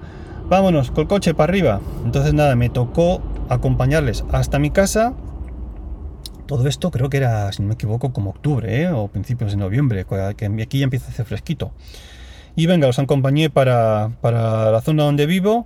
vámonos, 0.51 0.91
con 0.91 1.01
el 1.01 1.07
coche 1.07 1.33
para 1.33 1.49
arriba. 1.49 1.81
Entonces 2.05 2.35
nada, 2.35 2.55
me 2.55 2.69
tocó 2.69 3.21
acompañarles 3.49 4.23
hasta 4.31 4.59
mi 4.59 4.69
casa 4.69 5.15
todo 6.51 6.67
esto 6.67 6.91
creo 6.91 7.09
que 7.09 7.15
era, 7.15 7.49
si 7.53 7.61
no 7.61 7.69
me 7.69 7.75
equivoco, 7.75 8.11
como 8.11 8.31
octubre 8.31 8.81
¿eh? 8.81 8.89
o 8.89 9.07
principios 9.07 9.51
de 9.51 9.57
noviembre, 9.57 10.05
que 10.35 10.45
aquí 10.61 10.79
ya 10.79 10.83
empieza 10.83 11.05
a 11.05 11.09
hacer 11.11 11.25
fresquito. 11.25 11.71
Y 12.57 12.65
venga, 12.65 12.87
los 12.87 12.99
acompañé 12.99 13.49
para, 13.49 14.11
para 14.19 14.69
la 14.69 14.81
zona 14.81 15.03
donde 15.03 15.27
vivo 15.27 15.65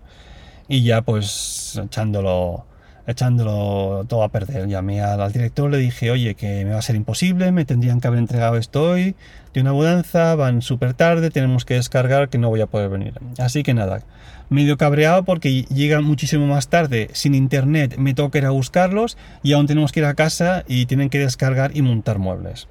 y 0.67 0.83
ya 0.83 1.01
pues 1.01 1.81
echándolo, 1.83 2.67
echándolo 3.07 4.05
todo 4.07 4.23
a 4.23 4.29
perder. 4.29 4.67
Llamé 4.67 5.01
al, 5.01 5.31
director, 5.31 5.69
le 5.69 5.77
dije, 5.77 6.11
oye, 6.11 6.35
que 6.35 6.65
me 6.65 6.71
va 6.71 6.79
a 6.79 6.81
ser 6.81 6.95
imposible, 6.95 7.51
me 7.51 7.65
tendrían 7.65 7.99
que 7.99 8.07
haber 8.07 8.19
entregado 8.19 8.57
esto 8.57 8.91
hoy, 8.91 9.15
de 9.53 9.61
una 9.61 9.73
mudanza, 9.73 10.35
van 10.35 10.61
súper 10.61 10.93
tarde, 10.93 11.29
tenemos 11.29 11.65
que 11.65 11.75
descargar, 11.75 12.29
que 12.29 12.37
no 12.37 12.49
voy 12.49 12.61
a 12.61 12.67
poder 12.67 12.89
venir. 12.89 13.13
Así 13.37 13.63
que 13.63 13.73
nada, 13.73 14.01
medio 14.49 14.77
cabreado 14.77 15.23
porque 15.23 15.63
llegan 15.63 16.03
muchísimo 16.03 16.47
más 16.47 16.67
tarde, 16.67 17.09
sin 17.13 17.35
internet, 17.35 17.95
me 17.97 18.13
toca 18.13 18.37
ir 18.37 18.45
a 18.45 18.51
buscarlos 18.51 19.17
y 19.43 19.53
aún 19.53 19.67
tenemos 19.67 19.91
que 19.91 20.01
ir 20.01 20.05
a 20.05 20.13
casa 20.13 20.63
y 20.67 20.85
tienen 20.85 21.09
que 21.09 21.19
descargar 21.19 21.75
y 21.75 21.81
montar 21.81 22.19
muebles. 22.19 22.67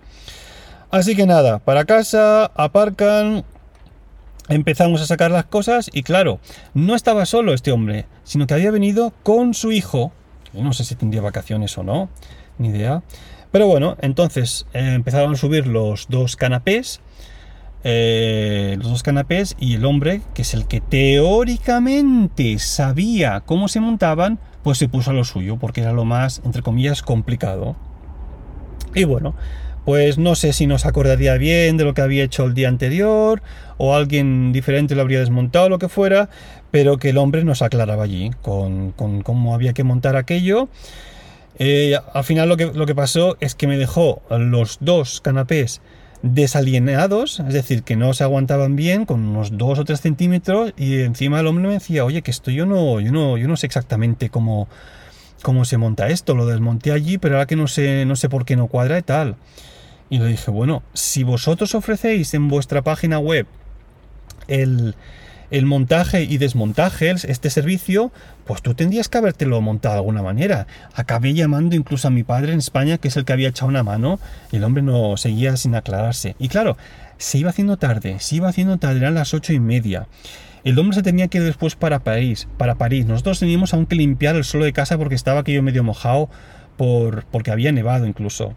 Así 0.90 1.16
que 1.16 1.26
nada, 1.26 1.58
para 1.58 1.84
casa, 1.84 2.46
aparcan, 2.54 3.44
empezamos 4.48 5.00
a 5.00 5.06
sacar 5.06 5.30
las 5.30 5.44
cosas 5.46 5.90
y 5.92 6.02
claro, 6.02 6.38
no 6.72 6.94
estaba 6.94 7.26
solo 7.26 7.52
este 7.52 7.72
hombre, 7.72 8.06
sino 8.22 8.46
que 8.46 8.54
había 8.54 8.70
venido 8.70 9.12
con 9.22 9.54
su 9.54 9.72
hijo, 9.72 10.12
no 10.54 10.72
sé 10.72 10.84
si 10.84 10.94
tendría 10.94 11.22
vacaciones 11.22 11.76
o 11.78 11.82
no, 11.82 12.08
ni 12.58 12.68
idea. 12.68 13.02
Pero 13.50 13.66
bueno, 13.66 13.96
entonces 14.00 14.66
eh, 14.72 14.94
empezaron 14.94 15.34
a 15.34 15.36
subir 15.36 15.66
los 15.66 16.08
dos 16.08 16.36
canapés 16.36 17.00
eh, 17.86 18.76
los 18.78 18.88
dos 18.88 19.02
canapés 19.02 19.56
y 19.60 19.74
el 19.74 19.84
hombre, 19.84 20.22
que 20.32 20.40
es 20.40 20.54
el 20.54 20.66
que 20.66 20.80
teóricamente 20.80 22.58
sabía 22.58 23.40
cómo 23.40 23.68
se 23.68 23.78
montaban, 23.78 24.38
pues 24.62 24.78
se 24.78 24.88
puso 24.88 25.10
a 25.10 25.14
lo 25.14 25.24
suyo, 25.24 25.58
porque 25.58 25.82
era 25.82 25.92
lo 25.92 26.06
más, 26.06 26.40
entre 26.46 26.62
comillas, 26.62 27.02
complicado. 27.02 27.76
Y 28.94 29.04
bueno, 29.04 29.34
pues 29.84 30.18
no 30.18 30.34
sé 30.34 30.52
si 30.52 30.66
nos 30.66 30.86
acordaría 30.86 31.34
bien 31.34 31.76
de 31.76 31.84
lo 31.84 31.94
que 31.94 32.02
había 32.02 32.24
hecho 32.24 32.44
el 32.44 32.54
día 32.54 32.68
anterior, 32.68 33.42
o 33.76 33.94
alguien 33.94 34.52
diferente 34.52 34.94
lo 34.94 35.02
habría 35.02 35.20
desmontado, 35.20 35.68
lo 35.68 35.78
que 35.78 35.88
fuera, 35.88 36.28
pero 36.70 36.98
que 36.98 37.10
el 37.10 37.18
hombre 37.18 37.44
nos 37.44 37.62
aclaraba 37.62 38.04
allí 38.04 38.30
con, 38.42 38.92
cómo 38.92 39.54
había 39.54 39.72
que 39.72 39.84
montar 39.84 40.16
aquello. 40.16 40.68
Eh, 41.58 41.96
al 42.12 42.24
final 42.24 42.48
lo 42.48 42.56
que, 42.56 42.66
lo 42.66 42.86
que 42.86 42.94
pasó 42.94 43.36
es 43.40 43.54
que 43.54 43.66
me 43.66 43.76
dejó 43.76 44.22
los 44.30 44.78
dos 44.80 45.20
canapés 45.20 45.80
desalienados, 46.24 47.40
es 47.40 47.52
decir, 47.52 47.82
que 47.82 47.96
no 47.96 48.14
se 48.14 48.24
aguantaban 48.24 48.76
bien 48.76 49.04
con 49.04 49.20
unos 49.20 49.58
2 49.58 49.78
o 49.78 49.84
3 49.84 50.00
centímetros 50.00 50.72
y 50.74 51.00
encima 51.00 51.38
el 51.40 51.46
hombre 51.46 51.68
me 51.68 51.74
decía, 51.74 52.06
oye, 52.06 52.22
que 52.22 52.30
esto 52.30 52.50
yo 52.50 52.64
no, 52.64 52.98
yo 52.98 53.12
no, 53.12 53.36
yo 53.36 53.46
no 53.46 53.58
sé 53.58 53.66
exactamente 53.66 54.30
cómo, 54.30 54.66
cómo 55.42 55.66
se 55.66 55.76
monta 55.76 56.08
esto, 56.08 56.34
lo 56.34 56.46
desmonté 56.46 56.92
allí, 56.92 57.18
pero 57.18 57.34
ahora 57.34 57.46
que 57.46 57.56
no 57.56 57.68
sé, 57.68 58.06
no 58.06 58.16
sé 58.16 58.30
por 58.30 58.46
qué 58.46 58.56
no 58.56 58.68
cuadra 58.68 58.98
y 58.98 59.02
tal. 59.02 59.36
Y 60.10 60.18
le 60.18 60.26
dije, 60.26 60.50
bueno, 60.50 60.82
si 60.92 61.22
vosotros 61.24 61.74
ofrecéis 61.74 62.34
en 62.34 62.48
vuestra 62.48 62.82
página 62.82 63.18
web 63.18 63.46
el, 64.48 64.94
el 65.50 65.66
montaje 65.66 66.22
y 66.22 66.38
desmontaje, 66.38 67.10
este 67.10 67.50
servicio, 67.50 68.12
pues 68.44 68.62
tú 68.62 68.74
tendrías 68.74 69.08
que 69.08 69.18
habértelo 69.18 69.60
montado 69.60 69.94
de 69.94 70.00
alguna 70.00 70.22
manera. 70.22 70.66
Acabé 70.94 71.34
llamando 71.34 71.76
incluso 71.76 72.08
a 72.08 72.10
mi 72.10 72.22
padre 72.22 72.52
en 72.52 72.58
España, 72.58 72.98
que 72.98 73.08
es 73.08 73.16
el 73.16 73.24
que 73.24 73.32
había 73.32 73.48
echado 73.48 73.68
una 73.68 73.82
mano, 73.82 74.18
y 74.52 74.56
el 74.56 74.64
hombre 74.64 74.82
no 74.82 75.16
seguía 75.16 75.56
sin 75.56 75.74
aclararse. 75.74 76.36
Y 76.38 76.48
claro, 76.48 76.76
se 77.18 77.38
iba 77.38 77.50
haciendo 77.50 77.76
tarde, 77.76 78.16
se 78.20 78.36
iba 78.36 78.48
haciendo 78.48 78.78
tarde, 78.78 78.98
eran 78.98 79.14
las 79.14 79.34
ocho 79.34 79.52
y 79.52 79.60
media. 79.60 80.08
El 80.64 80.78
hombre 80.78 80.96
se 80.96 81.02
tenía 81.02 81.28
que 81.28 81.38
ir 81.38 81.44
después 81.44 81.76
para 81.76 82.00
París, 82.00 82.48
para 82.56 82.76
París. 82.76 83.04
Nosotros 83.06 83.38
teníamos 83.38 83.74
aún 83.74 83.86
que 83.86 83.96
limpiar 83.96 84.34
el 84.34 84.44
suelo 84.44 84.64
de 84.64 84.72
casa 84.72 84.96
porque 84.96 85.14
estaba 85.14 85.40
aquello 85.40 85.62
medio 85.62 85.84
mojado 85.84 86.30
por, 86.76 87.26
porque 87.26 87.50
había 87.50 87.70
nevado 87.70 88.06
incluso. 88.06 88.54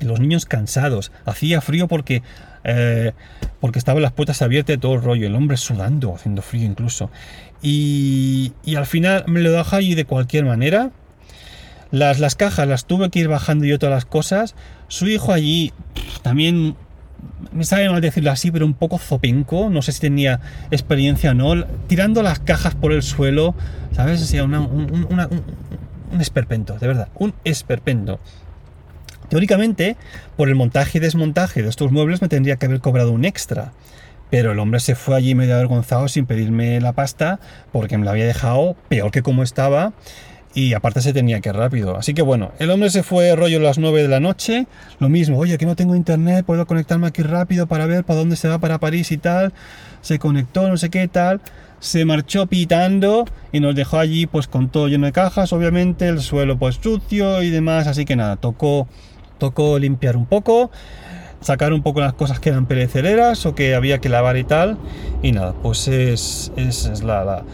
Y 0.00 0.04
los 0.04 0.20
niños 0.20 0.44
cansados. 0.44 1.12
Hacía 1.24 1.60
frío 1.60 1.88
porque 1.88 2.22
eh, 2.68 3.12
porque 3.60 3.78
estaban 3.78 4.02
las 4.02 4.12
puertas 4.12 4.42
abiertas 4.42 4.74
de 4.74 4.78
todo 4.78 4.94
el 4.94 5.02
rollo, 5.02 5.26
el 5.26 5.34
hombre 5.36 5.56
sudando, 5.56 6.14
haciendo 6.14 6.42
frío 6.42 6.64
incluso. 6.64 7.10
Y, 7.62 8.52
al 8.76 8.86
final 8.86 9.24
me 9.28 9.40
lo 9.40 9.52
dejó 9.52 9.76
allí 9.76 9.94
de 9.94 10.04
cualquier 10.04 10.44
manera. 10.44 10.90
Las, 11.92 12.18
las 12.18 12.34
cajas 12.34 12.66
las 12.66 12.84
tuve 12.84 13.08
que 13.10 13.20
ir 13.20 13.28
bajando 13.28 13.64
yo 13.64 13.78
todas 13.78 13.94
las 13.94 14.04
cosas. 14.04 14.56
Su 14.88 15.06
hijo 15.06 15.32
allí 15.32 15.72
también 16.22 16.76
me 17.52 17.64
sabe 17.64 17.88
mal 17.88 18.00
decirlo 18.00 18.30
así, 18.30 18.50
pero 18.50 18.66
un 18.66 18.74
poco 18.74 18.98
zopenco, 18.98 19.70
no 19.70 19.82
sé 19.82 19.92
si 19.92 20.00
tenía 20.00 20.40
experiencia 20.70 21.30
o 21.30 21.34
no, 21.34 21.64
tirando 21.86 22.22
las 22.22 22.40
cajas 22.40 22.74
por 22.74 22.92
el 22.92 23.02
suelo, 23.02 23.54
¿sabes? 23.92 24.22
O 24.22 24.26
sea, 24.26 24.44
un, 24.44 24.54
un, 24.54 26.20
esperpento, 26.20 26.78
de 26.78 26.86
verdad, 26.86 27.08
un 27.14 27.34
esperpento. 27.44 28.20
Teóricamente, 29.28 29.96
por 30.36 30.48
el 30.48 30.54
montaje 30.54 30.98
y 30.98 31.00
desmontaje 31.00 31.62
de 31.62 31.68
estos 31.68 31.92
muebles 31.92 32.22
me 32.22 32.28
tendría 32.28 32.56
que 32.56 32.66
haber 32.66 32.80
cobrado 32.80 33.12
un 33.12 33.24
extra. 33.24 33.72
Pero 34.30 34.52
el 34.52 34.58
hombre 34.58 34.80
se 34.80 34.94
fue 34.94 35.16
allí 35.16 35.34
medio 35.34 35.54
avergonzado 35.54 36.08
sin 36.08 36.26
pedirme 36.26 36.80
la 36.80 36.92
pasta 36.92 37.38
porque 37.72 37.96
me 37.96 38.04
la 38.04 38.10
había 38.10 38.26
dejado 38.26 38.76
peor 38.88 39.10
que 39.10 39.22
como 39.22 39.42
estaba 39.42 39.92
y 40.56 40.72
aparte 40.72 41.02
se 41.02 41.12
tenía 41.12 41.40
que 41.40 41.50
ir 41.50 41.54
rápido. 41.54 41.96
Así 41.98 42.14
que 42.14 42.22
bueno, 42.22 42.50
el 42.58 42.70
hombre 42.70 42.88
se 42.88 43.02
fue 43.02 43.36
rollo 43.36 43.58
a 43.58 43.60
las 43.60 43.78
9 43.78 44.02
de 44.02 44.08
la 44.08 44.20
noche, 44.20 44.66
lo 44.98 45.10
mismo, 45.10 45.38
oye, 45.38 45.58
que 45.58 45.66
no 45.66 45.76
tengo 45.76 45.94
internet, 45.94 46.46
puedo 46.46 46.66
conectarme 46.66 47.06
aquí 47.06 47.22
rápido 47.22 47.66
para 47.66 47.84
ver 47.84 48.04
para 48.04 48.18
dónde 48.18 48.36
se 48.36 48.48
va 48.48 48.58
para 48.58 48.78
París 48.78 49.12
y 49.12 49.18
tal. 49.18 49.52
Se 50.00 50.18
conectó, 50.18 50.66
no 50.66 50.78
sé 50.78 50.88
qué 50.88 51.08
tal, 51.08 51.42
se 51.78 52.06
marchó 52.06 52.46
pitando 52.46 53.26
y 53.52 53.60
nos 53.60 53.74
dejó 53.74 53.98
allí 53.98 54.26
pues 54.26 54.48
con 54.48 54.70
todo 54.70 54.88
lleno 54.88 55.04
de 55.04 55.12
cajas, 55.12 55.52
obviamente, 55.52 56.08
el 56.08 56.20
suelo 56.20 56.58
pues 56.58 56.76
sucio 56.82 57.42
y 57.42 57.50
demás, 57.50 57.86
así 57.86 58.06
que 58.06 58.16
nada, 58.16 58.36
tocó 58.36 58.88
tocó 59.38 59.78
limpiar 59.78 60.16
un 60.16 60.26
poco, 60.26 60.70
sacar 61.40 61.72
un 61.72 61.82
poco 61.82 62.00
las 62.00 62.14
cosas 62.14 62.40
que 62.40 62.50
eran 62.50 62.66
perecederas 62.66 63.46
o 63.46 63.54
que 63.54 63.74
había 63.74 63.98
que 63.98 64.08
lavar 64.08 64.36
y 64.36 64.44
tal. 64.44 64.78
Y 65.22 65.32
nada, 65.32 65.54
pues 65.62 65.88
es, 65.88 66.52
es, 66.56 67.02
la, 67.02 67.44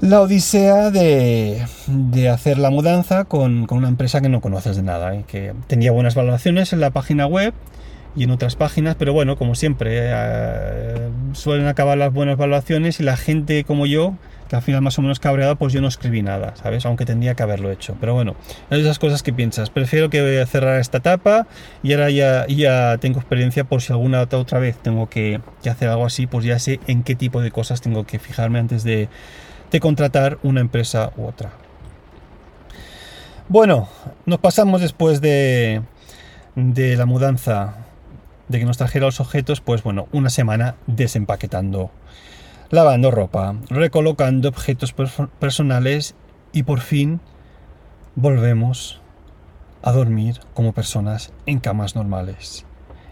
la, 0.00 0.20
odisea 0.20 0.90
de, 0.90 1.64
de, 1.86 2.28
hacer 2.28 2.58
la 2.58 2.70
mudanza 2.70 3.24
con, 3.24 3.66
con, 3.66 3.78
una 3.78 3.88
empresa 3.88 4.20
que 4.20 4.28
no 4.28 4.40
conoces 4.40 4.76
de 4.76 4.82
nada, 4.82 5.14
¿eh? 5.14 5.24
que 5.26 5.54
tenía 5.66 5.92
buenas 5.92 6.14
valoraciones 6.14 6.72
en 6.72 6.80
la 6.80 6.90
página 6.90 7.26
web 7.26 7.54
y 8.14 8.24
en 8.24 8.30
otras 8.30 8.56
páginas, 8.56 8.96
pero 8.98 9.12
bueno, 9.12 9.36
como 9.36 9.54
siempre, 9.54 9.96
eh, 9.98 11.08
suelen 11.32 11.66
acabar 11.66 11.96
las 11.96 12.12
buenas 12.12 12.36
valoraciones 12.36 13.00
y 13.00 13.04
la 13.04 13.16
gente 13.16 13.64
como 13.64 13.86
yo 13.86 14.14
que 14.52 14.56
al 14.56 14.62
final 14.62 14.82
más 14.82 14.98
o 14.98 15.02
menos 15.02 15.18
cabreado, 15.18 15.56
pues 15.56 15.72
yo 15.72 15.80
no 15.80 15.88
escribí 15.88 16.20
nada, 16.20 16.54
¿sabes? 16.56 16.84
Aunque 16.84 17.06
tendría 17.06 17.34
que 17.34 17.42
haberlo 17.42 17.70
hecho. 17.70 17.96
Pero 17.98 18.12
bueno, 18.12 18.36
es 18.68 18.80
esas 18.80 18.98
cosas 18.98 19.22
que 19.22 19.32
piensas. 19.32 19.70
Prefiero 19.70 20.10
que 20.10 20.44
cerrar 20.44 20.78
esta 20.78 20.98
etapa 20.98 21.46
y 21.82 21.94
ahora 21.94 22.10
ya, 22.10 22.46
ya 22.48 22.98
tengo 22.98 23.18
experiencia 23.18 23.64
por 23.64 23.80
si 23.80 23.94
alguna 23.94 24.20
otra 24.20 24.58
vez 24.58 24.76
tengo 24.76 25.08
que, 25.08 25.40
hacer 25.66 25.88
algo 25.88 26.04
así, 26.04 26.26
pues 26.26 26.44
ya 26.44 26.58
sé 26.58 26.80
en 26.86 27.02
qué 27.02 27.14
tipo 27.14 27.40
de 27.40 27.50
cosas 27.50 27.80
tengo 27.80 28.04
que 28.04 28.18
fijarme 28.18 28.58
antes 28.58 28.84
de, 28.84 29.08
contratar 29.80 30.36
una 30.42 30.60
empresa 30.60 31.12
u 31.16 31.24
otra. 31.24 31.52
Bueno, 33.48 33.88
nos 34.26 34.38
pasamos 34.38 34.82
después 34.82 35.22
de, 35.22 35.80
de 36.56 36.96
la 36.98 37.06
mudanza, 37.06 37.76
de 38.48 38.58
que 38.58 38.66
nos 38.66 38.76
trajera 38.76 39.06
los 39.06 39.18
objetos, 39.18 39.62
pues 39.62 39.82
bueno, 39.82 40.08
una 40.12 40.28
semana 40.28 40.74
desempaquetando 40.86 41.90
lavando 42.72 43.10
ropa, 43.10 43.54
recolocando 43.68 44.48
objetos 44.48 44.94
personales 45.38 46.14
y 46.52 46.62
por 46.62 46.80
fin 46.80 47.20
volvemos 48.14 49.02
a 49.82 49.92
dormir 49.92 50.40
como 50.54 50.72
personas 50.72 51.34
en 51.44 51.60
camas 51.60 51.94
normales. 51.96 52.64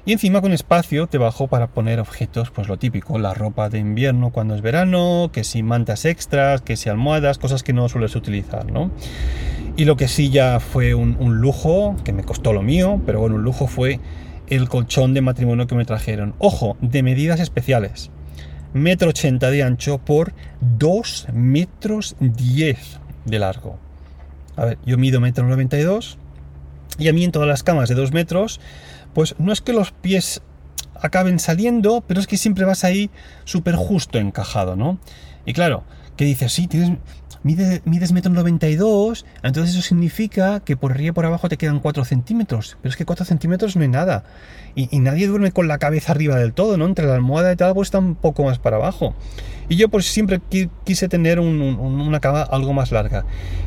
Y 0.07 0.13
encima 0.13 0.41
con 0.41 0.53
espacio 0.53 1.09
debajo 1.13 1.47
para 1.47 1.67
poner 1.67 2.01
objetos, 2.01 2.51
pues 2.51 2.69
lo 2.69 2.79
típico, 2.79 3.19
la 3.19 3.35
ropa 3.35 3.69
de 3.69 3.79
invierno 3.79 4.31
cuando 4.31 4.55
es 4.55 4.63
verano, 4.63 5.29
que 5.31 5.45
si 5.45 5.63
mantas 5.63 6.07
extras, 6.07 6.63
que 6.63 6.79
si 6.79 6.89
almohadas, 6.89 7.37
cosas 7.37 7.63
que 7.63 7.75
no 7.75 7.87
sueles 7.91 8.17
utilizar, 8.17 8.73
¿no? 8.73 8.91
Y 9.77 9.85
lo 9.85 9.97
que 9.97 10.09
sí 10.09 10.31
ya 10.31 10.59
fue 10.59 10.95
un, 10.95 11.19
un 11.21 11.37
lujo, 11.37 11.97
que 12.03 12.15
me 12.15 12.25
costó 12.25 12.55
lo 12.55 12.63
mío, 12.63 12.99
pero 13.05 13.21
bueno, 13.21 13.37
un 13.37 13.43
lujo 13.43 13.67
fue 13.67 14.01
el 14.47 14.71
colchón 14.71 15.13
de 15.13 15.21
matrimonio 15.21 15.67
que 15.67 15.75
me 15.75 15.85
trajeron. 15.85 16.35
Ojo, 16.39 16.79
de 16.81 17.03
medidas 17.03 17.41
especiales. 17.41 18.11
Metro 18.73 19.11
ochenta 19.11 19.51
de 19.51 19.63
ancho 19.63 19.99
por 19.99 20.33
2 20.61 21.29
metros 21.33 22.17
10 22.21 23.01
de 23.25 23.39
largo. 23.39 23.79
A 24.57 24.65
ver, 24.65 24.79
yo 24.85 24.99
mido 24.99 25.21
metro 25.21 25.47
92 25.47 26.19
y 26.99 27.09
a 27.09 27.13
mí 27.13 27.25
en 27.25 27.33
todas 27.33 27.49
las 27.49 27.63
camas 27.63 27.89
de 27.89 27.95
2 27.95 28.13
metros 28.13 28.61
pues 29.15 29.35
no 29.39 29.53
es 29.53 29.61
que 29.61 29.73
los 29.73 29.93
pies 29.93 30.43
acaben 30.95 31.39
saliendo, 31.39 32.03
pero 32.07 32.21
es 32.21 32.27
que 32.27 32.37
siempre 32.37 32.65
vas 32.65 32.85
ahí 32.85 33.11
súper 33.45 33.75
justo 33.75 34.19
encajado, 34.19 34.77
¿no? 34.77 34.99
Y 35.45 35.53
claro, 35.53 35.85
que 36.17 36.25
dices, 36.25 36.53
sí, 36.53 36.67
tienes, 36.67 36.99
mides 37.43 38.13
metro 38.13 38.33
92, 38.33 39.25
entonces 39.43 39.75
eso 39.75 39.83
significa 39.83 40.61
que 40.61 40.77
por 40.77 40.93
arriba 40.93 41.09
y 41.09 41.13
por 41.13 41.27
abajo 41.27 41.49
te 41.49 41.57
quedan 41.57 41.81
4 41.81 42.05
centímetros, 42.05 42.77
pero 42.83 42.91
es 42.91 42.97
que 42.97 43.05
4 43.05 43.25
centímetros 43.25 43.77
no 43.77 43.83
hay 43.83 43.89
nada. 43.89 44.25
Y, 44.75 44.99
nadie 45.01 45.27
duerme 45.27 45.51
con 45.51 45.67
la 45.67 45.79
cabeza 45.79 46.13
arriba 46.13 46.37
del 46.37 46.53
todo, 46.53 46.77
¿no? 46.77 46.87
Entre 46.87 47.07
la 47.07 47.15
almohada 47.15 47.53
y 47.53 47.57
tal, 47.57 47.75
pues 47.75 47.87
está 47.87 47.99
un 47.99 48.15
poco 48.15 48.45
más 48.45 48.59
para 48.59 48.77
abajo. 48.77 49.15
Y 49.69 49.77
yo 49.77 49.89
pues 49.89 50.07
siempre 50.07 50.41
quise 50.85 51.09
tener 51.09 51.41
una 51.41 52.21
cama 52.21 52.43
algo 52.43 52.73
más 52.73 52.93
larga. 52.93 53.25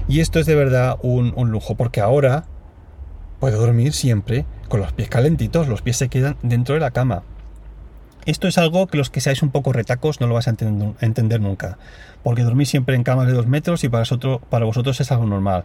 Y 0.07 0.19
esto 0.19 0.39
es 0.39 0.45
de 0.45 0.55
verdad 0.55 0.97
un, 1.01 1.33
un 1.35 1.51
lujo, 1.51 1.75
porque 1.75 2.01
ahora 2.01 2.45
puedo 3.39 3.59
dormir 3.59 3.93
siempre 3.93 4.45
con 4.69 4.79
los 4.79 4.93
pies 4.93 5.09
calentitos, 5.09 5.67
los 5.67 5.81
pies 5.81 5.97
se 5.97 6.09
quedan 6.09 6.37
dentro 6.41 6.75
de 6.75 6.81
la 6.81 6.91
cama. 6.91 7.23
Esto 8.25 8.47
es 8.47 8.57
algo 8.57 8.87
que 8.87 8.97
los 8.97 9.09
que 9.09 9.21
seáis 9.21 9.41
un 9.41 9.51
poco 9.51 9.73
retacos 9.73 10.21
no 10.21 10.27
lo 10.27 10.33
vais 10.33 10.47
a 10.47 10.51
entender, 11.01 11.41
nunca, 11.41 11.77
porque 12.23 12.43
dormir 12.43 12.67
siempre 12.67 12.95
en 12.95 13.03
camas 13.03 13.27
de 13.27 13.33
dos 13.33 13.47
metros 13.47 13.83
y 13.83 13.89
para 13.89 14.65
vosotros, 14.65 15.01
es 15.01 15.11
algo 15.11 15.25
normal. 15.25 15.63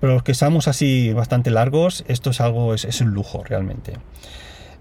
Pero 0.00 0.14
los 0.14 0.22
que 0.22 0.34
somos 0.34 0.66
así 0.66 1.12
bastante 1.12 1.50
largos, 1.50 2.04
esto 2.08 2.30
es 2.30 2.40
algo, 2.40 2.74
es, 2.74 3.00
un 3.00 3.10
lujo 3.10 3.44
realmente. 3.44 3.94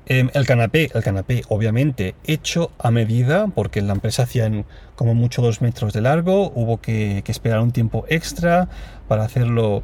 Em, 0.08 0.30
el 0.34 0.48
canapé, 0.48 0.90
el 0.96 1.04
canapé 1.04 1.44
obviamente 1.48 2.16
hecho 2.26 2.72
a 2.80 2.90
medida, 2.90 3.48
porque 3.54 3.84
la 3.84 3.94
empresa 3.94 4.24
hacía 4.24 4.50
como 4.96 5.14
mucho 5.14 5.44
dos 5.44 5.62
metros 5.62 5.94
de 5.94 6.02
largo, 6.02 6.52
hubo 6.56 6.82
que 6.82 7.24
esperar 7.28 7.60
un 7.60 7.72
tiempo 7.72 8.06
extra 8.10 8.68
para 9.08 9.24
hacerlo 9.24 9.84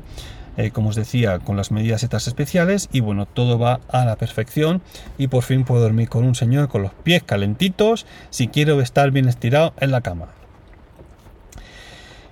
eh, 0.58 0.72
como 0.72 0.90
os 0.90 0.96
decía, 0.96 1.38
con 1.38 1.56
las 1.56 1.72
medidas 1.72 2.02
estas 2.02 2.28
especiales 2.28 2.90
y 2.92 3.00
bueno, 3.00 3.28
todo 3.28 3.60
va 3.60 3.80
a 3.90 4.06
la 4.06 4.16
perfección 4.16 4.82
y 5.20 5.28
por 5.28 5.44
fin 5.44 5.64
puedo 5.64 5.82
dormir 5.82 6.10
con 6.10 6.26
un 6.26 6.34
señor 6.34 6.68
con 6.68 6.82
los 6.82 6.94
pies 6.94 7.22
calentitos 7.24 8.08
si 8.32 8.48
quiero 8.48 8.82
estar 8.82 9.12
bien 9.12 9.30
estirado 9.30 9.74
en 9.80 9.92
la 9.92 10.02
cama. 10.02 10.30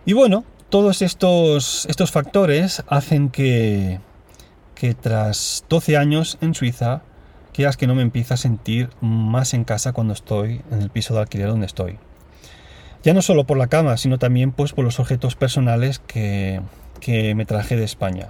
Y 0.08 0.14
bueno, 0.14 0.44
todos 0.70 1.04
estos, 1.04 1.86
estos 1.86 2.12
factores 2.12 2.84
hacen 2.88 3.30
que, 3.30 4.00
que 4.74 4.96
tras 4.96 5.64
12 5.70 5.96
años 5.96 6.40
en 6.42 6.56
Suiza, 6.56 7.04
quieras 7.54 7.78
que 7.78 7.86
no 7.86 7.94
me 7.94 8.02
empiece 8.02 8.34
a 8.34 8.38
sentir 8.38 8.90
más 9.02 9.54
en 9.54 9.64
casa 9.66 9.94
cuando 9.94 10.14
estoy 10.14 10.62
en 10.72 10.82
el 10.82 10.90
piso 10.90 11.14
de 11.14 11.22
alquiler 11.22 11.50
donde 11.50 11.68
estoy. 11.68 12.00
Ya 13.04 13.14
no 13.14 13.22
solo 13.22 13.46
por 13.46 13.58
la 13.58 13.68
cama, 13.68 13.98
sino 13.98 14.18
también 14.18 14.52
pues 14.52 14.74
por 14.74 14.84
los 14.84 15.00
objetos 15.00 15.36
personales 15.36 16.00
que, 16.00 16.60
que 17.00 17.36
me 17.36 17.46
traje 17.46 17.76
de 17.76 17.84
España. 17.84 18.30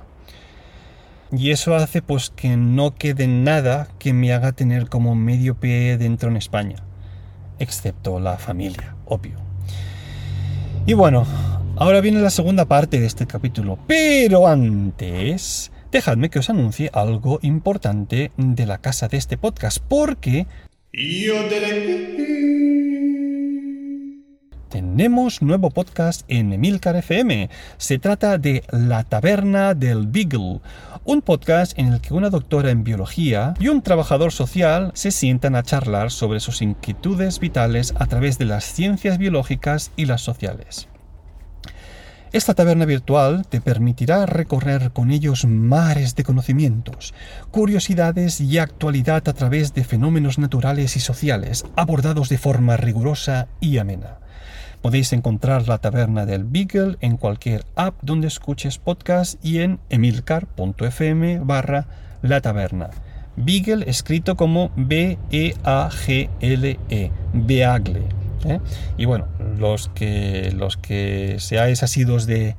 Y 1.31 1.51
eso 1.51 1.75
hace 1.75 2.01
pues 2.01 2.29
que 2.29 2.55
no 2.55 2.95
quede 2.95 3.27
nada 3.27 3.87
que 3.99 4.13
me 4.13 4.31
haga 4.31 4.51
tener 4.51 4.89
como 4.89 5.15
medio 5.15 5.55
pie 5.55 5.97
dentro 5.97 6.29
en 6.29 6.37
España, 6.37 6.77
excepto 7.59 8.19
la 8.19 8.37
familia, 8.37 8.95
obvio. 9.05 9.37
Y 10.85 10.93
bueno, 10.93 11.25
ahora 11.77 11.99
viene 11.99 12.21
la 12.21 12.29
segunda 12.29 12.65
parte 12.65 12.99
de 12.99 13.07
este 13.07 13.25
capítulo, 13.25 13.79
pero 13.87 14.47
antes, 14.47 15.71
dejadme 15.91 16.29
que 16.29 16.39
os 16.39 16.49
anuncie 16.49 16.91
algo 16.93 17.39
importante 17.41 18.31
de 18.37 18.65
la 18.65 18.77
casa 18.77 19.07
de 19.07 19.17
este 19.17 19.37
podcast, 19.37 19.79
porque... 19.87 20.45
Tenemos 24.69 25.41
nuevo 25.41 25.69
podcast 25.69 26.23
en 26.27 26.51
Emilcar 26.51 26.95
FM. 26.95 27.49
Se 27.77 27.99
trata 27.99 28.37
de 28.37 28.63
La 28.71 29.03
Taberna 29.03 29.73
del 29.73 30.07
Beagle, 30.07 30.59
un 31.03 31.21
podcast 31.21 31.77
en 31.77 31.93
el 31.93 32.01
que 32.01 32.13
una 32.13 32.29
doctora 32.29 32.71
en 32.71 32.83
biología 32.83 33.53
y 33.59 33.67
un 33.67 33.81
trabajador 33.81 34.31
social 34.31 34.91
se 34.95 35.11
sientan 35.11 35.55
a 35.55 35.63
charlar 35.63 36.11
sobre 36.11 36.39
sus 36.39 36.61
inquietudes 36.61 37.39
vitales 37.39 37.93
a 37.97 38.07
través 38.07 38.37
de 38.37 38.45
las 38.45 38.65
ciencias 38.65 39.17
biológicas 39.17 39.91
y 39.95 40.05
las 40.05 40.21
sociales. 40.21 40.87
Esta 42.35 42.53
taberna 42.53 42.83
virtual 42.83 43.47
te 43.47 43.61
permitirá 43.61 44.25
recorrer 44.25 44.91
con 44.91 45.11
ellos 45.11 45.45
mares 45.45 46.15
de 46.15 46.25
conocimientos, 46.25 47.13
curiosidades 47.49 48.41
y 48.41 48.57
actualidad 48.57 49.29
a 49.29 49.33
través 49.33 49.73
de 49.73 49.85
fenómenos 49.85 50.37
naturales 50.37 50.97
y 50.97 50.99
sociales 50.99 51.63
abordados 51.77 52.27
de 52.27 52.37
forma 52.37 52.75
rigurosa 52.75 53.47
y 53.61 53.77
amena. 53.77 54.17
Podéis 54.81 55.13
encontrar 55.13 55.69
la 55.69 55.77
taberna 55.77 56.25
del 56.25 56.43
Beagle 56.43 56.97
en 56.99 57.15
cualquier 57.15 57.63
app 57.77 57.95
donde 58.01 58.27
escuches 58.27 58.79
podcast 58.79 59.39
y 59.41 59.59
en 59.59 59.79
emilcar.fm 59.89 61.39
barra 61.39 61.87
la 62.21 62.41
taberna. 62.41 62.89
Beagle 63.37 63.89
escrito 63.89 64.35
como 64.35 64.71
B-E-A-G-L-E, 64.75 65.55
-E, 66.89 67.11
Beagle. 67.31 68.24
¿Eh? 68.45 68.59
Y 68.97 69.05
bueno, 69.05 69.27
los 69.57 69.89
que, 69.89 70.51
los 70.55 70.77
que 70.77 71.37
seáis 71.39 71.83
asidos 71.83 72.25
de, 72.25 72.55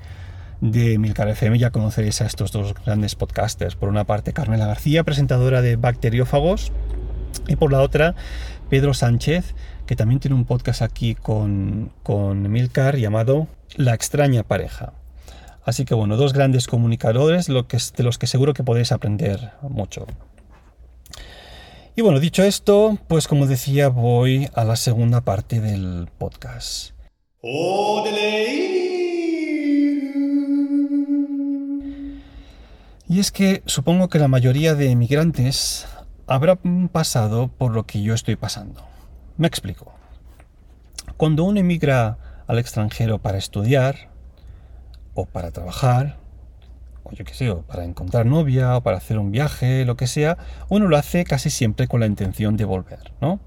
de 0.61 0.95
Emilcar 0.95 1.29
FM 1.29 1.59
ya 1.59 1.71
conoceréis 1.71 2.21
a 2.21 2.27
estos 2.27 2.53
dos 2.53 2.75
grandes 2.85 3.15
podcasters. 3.15 3.77
Por 3.77 3.89
una 3.89 4.05
parte, 4.05 4.33
Carmela 4.33 4.67
García, 4.67 5.05
presentadora 5.05 5.63
de 5.63 5.77
Bacteriófagos, 5.77 6.73
y 7.49 7.57
por 7.57 7.73
la 7.73 7.81
otra, 7.81 8.15
Pedro 8.69 8.95
Sánchez, 8.95 9.55
que 9.87 9.97
también 9.97 10.21
tiene 10.21 10.35
un 10.35 10.45
podcast 10.45 10.83
aquí 10.83 11.15
con, 11.15 11.93
con 12.03 12.51
Milcar 12.51 12.97
llamado 12.97 13.47
La 13.77 13.95
extraña 13.95 14.43
pareja. 14.43 14.93
Así 15.65 15.85
que 15.85 15.95
bueno, 15.95 16.17
dos 16.17 16.33
grandes 16.33 16.67
comunicadores 16.67 17.49
lo 17.49 17.67
que, 17.67 17.79
de 17.97 18.03
los 18.03 18.19
que 18.19 18.27
seguro 18.27 18.55
que 18.55 18.65
podéis 18.65 18.93
aprender 18.93 19.51
mucho. 19.63 20.07
Y 21.99 22.03
bueno, 22.03 22.21
dicho 22.21 22.43
esto, 22.43 22.99
pues 23.09 23.27
como 23.27 23.47
decía, 23.47 23.89
voy 23.89 24.51
a 24.53 24.65
la 24.65 24.77
segunda 24.77 25.23
parte 25.23 25.63
del 25.63 26.11
podcast. 26.19 26.91
Y 33.09 33.19
es 33.19 33.33
que 33.33 33.63
supongo 33.65 34.11
que 34.11 34.19
la 34.19 34.29
mayoría 34.29 34.75
de 34.75 34.91
emigrantes 34.91 35.87
habrán 36.27 36.91
pasado 36.93 37.49
por 37.49 37.73
lo 37.73 37.85
que 37.85 38.03
yo 38.03 38.13
estoy 38.13 38.37
pasando. 38.37 38.87
Me 39.39 39.47
explico. 39.47 39.95
Cuando 41.17 41.45
uno 41.45 41.61
emigra 41.61 42.19
al 42.47 42.59
extranjero 42.59 43.17
para 43.21 43.39
estudiar, 43.39 44.11
o 45.15 45.25
para 45.25 45.51
trabajar, 45.51 46.19
o 47.07 47.15
yo 47.15 47.25
qué 47.25 47.35
sé, 47.35 47.55
para 47.67 47.85
encontrar 47.85 48.27
novia, 48.27 48.77
o 48.77 48.83
para 48.83 48.97
hacer 48.97 49.19
un 49.19 49.31
viaje, 49.31 49.85
lo 49.85 49.97
que 49.97 50.07
sea, 50.07 50.37
uno 50.69 50.89
lo 50.89 50.97
hace 50.97 51.25
casi 51.25 51.51
siempre 51.51 51.89
con 51.89 52.01
la 52.01 52.07
intención 52.07 52.57
de 52.57 52.65
volver, 52.65 53.13
¿no? 53.21 53.41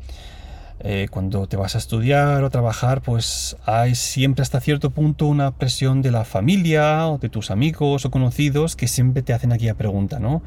Eh, 0.82 1.08
cuando 1.12 1.46
te 1.48 1.58
vas 1.58 1.76
a 1.76 1.78
estudiar 1.78 2.42
o 2.42 2.50
trabajar, 2.50 3.02
pues 3.02 3.58
hay 3.66 3.96
siempre 3.96 4.44
hasta 4.44 4.62
cierto 4.62 4.92
punto 4.92 5.28
una 5.28 5.52
presión 5.52 6.02
de 6.02 6.12
la 6.12 6.24
familia 6.24 7.08
o 7.10 7.18
de 7.18 7.28
tus 7.28 7.52
amigos 7.52 8.06
o 8.06 8.12
conocidos 8.12 8.78
que 8.78 8.88
siempre 8.88 9.22
te 9.22 9.34
hacen 9.34 9.52
aquella 9.52 9.76
pregunta, 9.76 10.20
¿no? 10.20 10.42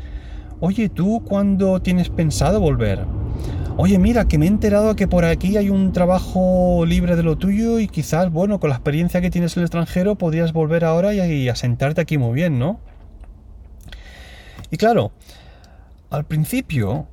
Oye, 0.61 0.89
¿tú 0.89 1.23
cuándo 1.25 1.83
tienes 1.83 2.09
pensado 2.09 2.61
volver? 2.61 3.05
Oye, 3.77 3.99
mira, 3.99 4.29
que 4.29 4.39
me 4.39 4.45
he 4.45 4.49
enterado 4.49 4.95
que 4.97 5.09
por 5.09 5.25
aquí 5.25 5.57
hay 5.57 5.71
un 5.71 5.93
trabajo 5.93 6.85
libre 6.87 7.17
de 7.17 7.23
lo 7.23 7.37
tuyo 7.37 7.81
y 7.81 7.89
quizás, 7.89 8.31
bueno, 8.31 8.61
con 8.61 8.71
la 8.71 8.77
experiencia 8.77 9.21
que 9.21 9.31
tienes 9.31 9.57
en 9.57 9.63
el 9.63 9.65
extranjero 9.65 10.15
podrías 10.15 10.53
volver 10.53 10.85
ahora 10.85 11.15
y, 11.15 11.49
asentarte 11.49 12.01
aquí 12.01 12.17
muy 12.17 12.35
bien, 12.35 12.59
¿no? 12.59 12.81
Y 14.73 14.79
claro, 14.79 15.13
al 16.11 16.25
principio 16.25 17.07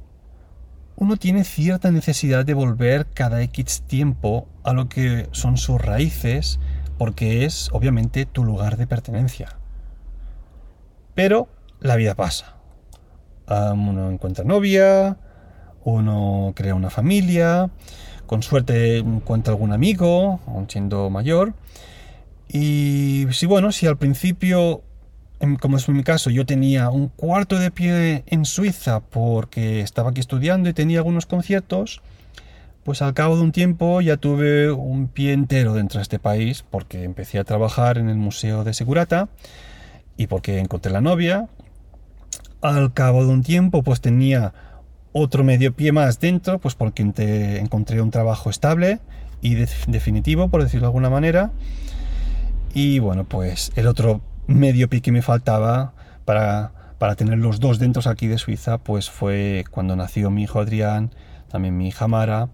uno 0.96 1.18
tiene 1.18 1.44
cierta 1.44 1.92
necesidad 1.92 2.46
de 2.46 2.56
volver 2.56 3.06
cada 3.14 3.42
X 3.44 3.84
tiempo 3.86 4.48
a 4.64 4.74
lo 4.74 4.90
que 4.90 5.28
son 5.34 5.58
sus 5.58 5.80
raíces, 5.80 6.60
porque 6.98 7.46
es 7.46 7.70
obviamente 7.74 8.26
tu 8.26 8.44
lugar 8.44 8.78
de 8.78 8.88
pertenencia. 8.88 9.58
Pero 11.14 11.50
la 11.82 11.96
vida 11.96 12.16
pasa 12.16 12.56
uno 13.50 14.10
encuentra 14.10 14.46
novia, 14.46 15.18
uno 15.84 16.54
crea 16.56 16.76
una 16.76 16.90
familia, 16.90 17.70
con 18.26 18.44
suerte 18.44 19.00
encuentra 19.00 19.54
algún 19.54 19.74
amigo, 19.74 20.40
aun 20.48 20.70
siendo 20.70 21.10
mayor. 21.10 21.54
Y 22.48 23.28
si 23.32 23.46
bueno, 23.46 23.72
si 23.72 23.86
al 23.88 23.98
principio 23.98 24.84
como 25.60 25.78
es 25.78 25.88
mi 25.88 26.04
caso, 26.04 26.30
yo 26.30 26.46
tenía 26.46 26.90
un 26.90 27.08
cuarto 27.08 27.58
de 27.58 27.72
pie 27.72 28.24
en 28.28 28.46
Suiza 28.46 29.00
porque 29.00 29.82
estaba 29.82 30.10
aquí 30.10 30.20
estudiando 30.20 30.70
y 30.70 30.74
tenía 30.74 31.00
algunos 31.00 31.26
conciertos, 31.26 32.02
pues 32.84 33.02
al 33.02 33.14
cabo 33.14 33.38
de 33.38 33.44
un 33.44 33.52
tiempo 33.52 34.02
ya 34.02 34.18
tuve 34.18 34.72
un 34.72 35.08
pie 35.08 35.34
entero 35.34 35.74
dentro 35.74 36.00
de 36.00 36.04
este 36.04 36.20
país 36.20 36.66
porque 36.70 37.04
empecé 37.04 37.40
a 37.40 37.44
trabajar 37.44 37.98
en 37.98 38.10
el 38.10 38.18
Museo 38.18 38.64
de 38.64 38.74
Segurata 38.74 39.30
y 40.18 40.28
porque 40.28 40.60
encontré 40.60 40.92
la 40.92 41.02
novia. 41.02 41.48
Al 42.62 42.94
cabo 42.94 43.26
de 43.26 43.32
un 43.32 43.44
tiempo 43.44 43.84
pues 43.84 44.02
tenía 44.02 44.54
otro 45.14 45.44
medio 45.44 45.74
pie 45.74 45.92
más 45.92 46.20
dentro, 46.20 46.60
pues 46.60 46.76
porque 46.76 47.02
encontré 47.02 48.02
un 48.02 48.12
trabajo 48.12 48.50
estable 48.50 49.00
y 49.42 49.56
definitivo, 49.56 50.50
por 50.50 50.64
decirlo 50.64 50.88
de 50.88 50.90
alguna 50.90 51.10
manera. 51.10 51.52
Y 52.74 53.00
bueno, 53.00 53.24
pues 53.24 53.72
el 53.76 53.88
otro 53.88 54.22
medio 54.50 54.90
pie 54.90 55.02
que 55.02 55.12
me 55.12 55.22
faltaba 55.22 55.94
para, 56.26 56.72
para 56.98 57.16
tener 57.16 57.38
los 57.38 57.60
dos 57.60 57.80
dentro 57.80 58.02
aquí 58.10 58.28
de 58.28 58.38
Suiza, 58.38 58.80
pues 58.80 59.10
fue 59.10 59.64
cuando 59.70 59.96
nació 59.96 60.32
mi 60.32 60.44
hijo 60.44 60.60
Adrián, 60.60 61.12
también 61.50 61.78
mi 61.78 61.88
hija 61.88 62.08
Mara. 62.08 62.50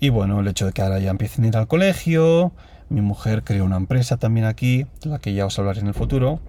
Y 0.00 0.08
bueno, 0.08 0.40
el 0.40 0.48
hecho 0.48 0.66
de 0.66 0.72
que 0.72 0.82
ahora 0.82 0.98
ya 0.98 1.10
empiecen 1.10 1.44
a 1.44 1.48
ir 1.48 1.56
al 1.56 1.68
colegio, 1.68 2.52
mi 2.88 3.02
mujer 3.02 3.44
creó 3.44 3.64
una 3.64 3.76
empresa 3.76 4.16
también 4.16 4.46
aquí, 4.46 4.86
de 5.02 5.10
la 5.10 5.18
que 5.18 5.34
ya 5.34 5.46
os 5.46 5.58
hablaré 5.58 5.80
en 5.80 5.88
el 5.88 5.94
futuro. 5.94 6.40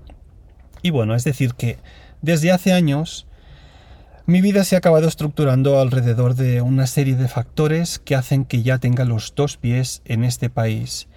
Y 0.81 0.89
bueno, 0.89 1.15
es 1.15 1.25
decir 1.25 1.53
que 1.53 1.77
desde 2.21 2.51
hace 2.51 2.71
años 2.71 3.27
mi 4.25 4.39
vida 4.39 4.63
se 4.63 4.75
ha 4.75 4.77
acabado 4.77 5.07
estructurando 5.07 5.79
alrededor 5.79 6.36
de 6.36 6.62
una 6.62 6.88
serie 6.88 7.15
de 7.15 7.27
factores 7.27 7.99
que 7.99 8.15
hacen 8.15 8.45
que 8.45 8.63
ya 8.63 8.77
tenga 8.77 9.03
los 9.03 9.34
dos 9.36 9.57
pies 9.57 10.01
en 10.05 10.23
este 10.23 10.49
país 10.49 11.10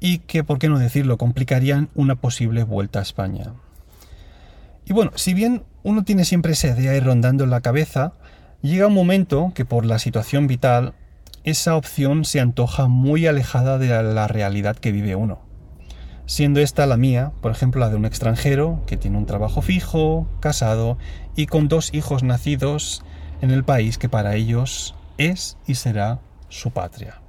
y 0.00 0.18
que, 0.18 0.42
por 0.42 0.58
qué 0.58 0.68
no 0.68 0.78
decirlo, 0.78 1.18
complicarían 1.18 1.90
una 1.94 2.16
posible 2.16 2.64
vuelta 2.64 2.98
a 2.98 3.02
España. 3.02 3.52
Y 4.86 4.92
bueno, 4.92 5.12
si 5.14 5.34
bien 5.34 5.62
uno 5.82 6.02
tiene 6.02 6.24
siempre 6.24 6.52
esa 6.52 6.68
idea 6.68 6.92
ahí 6.92 7.00
rondando 7.00 7.44
en 7.44 7.50
la 7.50 7.60
cabeza, 7.60 8.14
llega 8.62 8.88
un 8.88 8.94
momento 8.94 9.52
que 9.54 9.64
por 9.64 9.84
la 9.84 9.98
situación 9.98 10.46
vital, 10.46 10.94
esa 11.44 11.76
opción 11.76 12.24
se 12.24 12.40
antoja 12.40 12.88
muy 12.88 13.26
alejada 13.26 13.78
de 13.78 14.02
la 14.02 14.26
realidad 14.26 14.76
que 14.76 14.92
vive 14.92 15.14
uno. 15.14 15.38
Siendo 16.26 16.60
esta 16.60 16.86
la 16.86 16.96
mía, 16.96 17.32
por 17.40 17.50
ejemplo, 17.50 17.80
la 17.80 17.88
de 17.88 17.96
un 17.96 18.04
extranjero 18.04 18.82
que 18.86 18.96
tiene 18.96 19.18
un 19.18 19.26
trabajo 19.26 19.62
fijo, 19.62 20.28
casado 20.40 20.96
y 21.34 21.46
con 21.46 21.68
dos 21.68 21.92
hijos 21.92 22.22
nacidos 22.22 23.02
en 23.40 23.50
el 23.50 23.64
país 23.64 23.98
que 23.98 24.08
para 24.08 24.36
ellos 24.36 24.94
es 25.18 25.56
y 25.66 25.74
será 25.74 26.20
su 26.48 26.70
patria. 26.70 27.20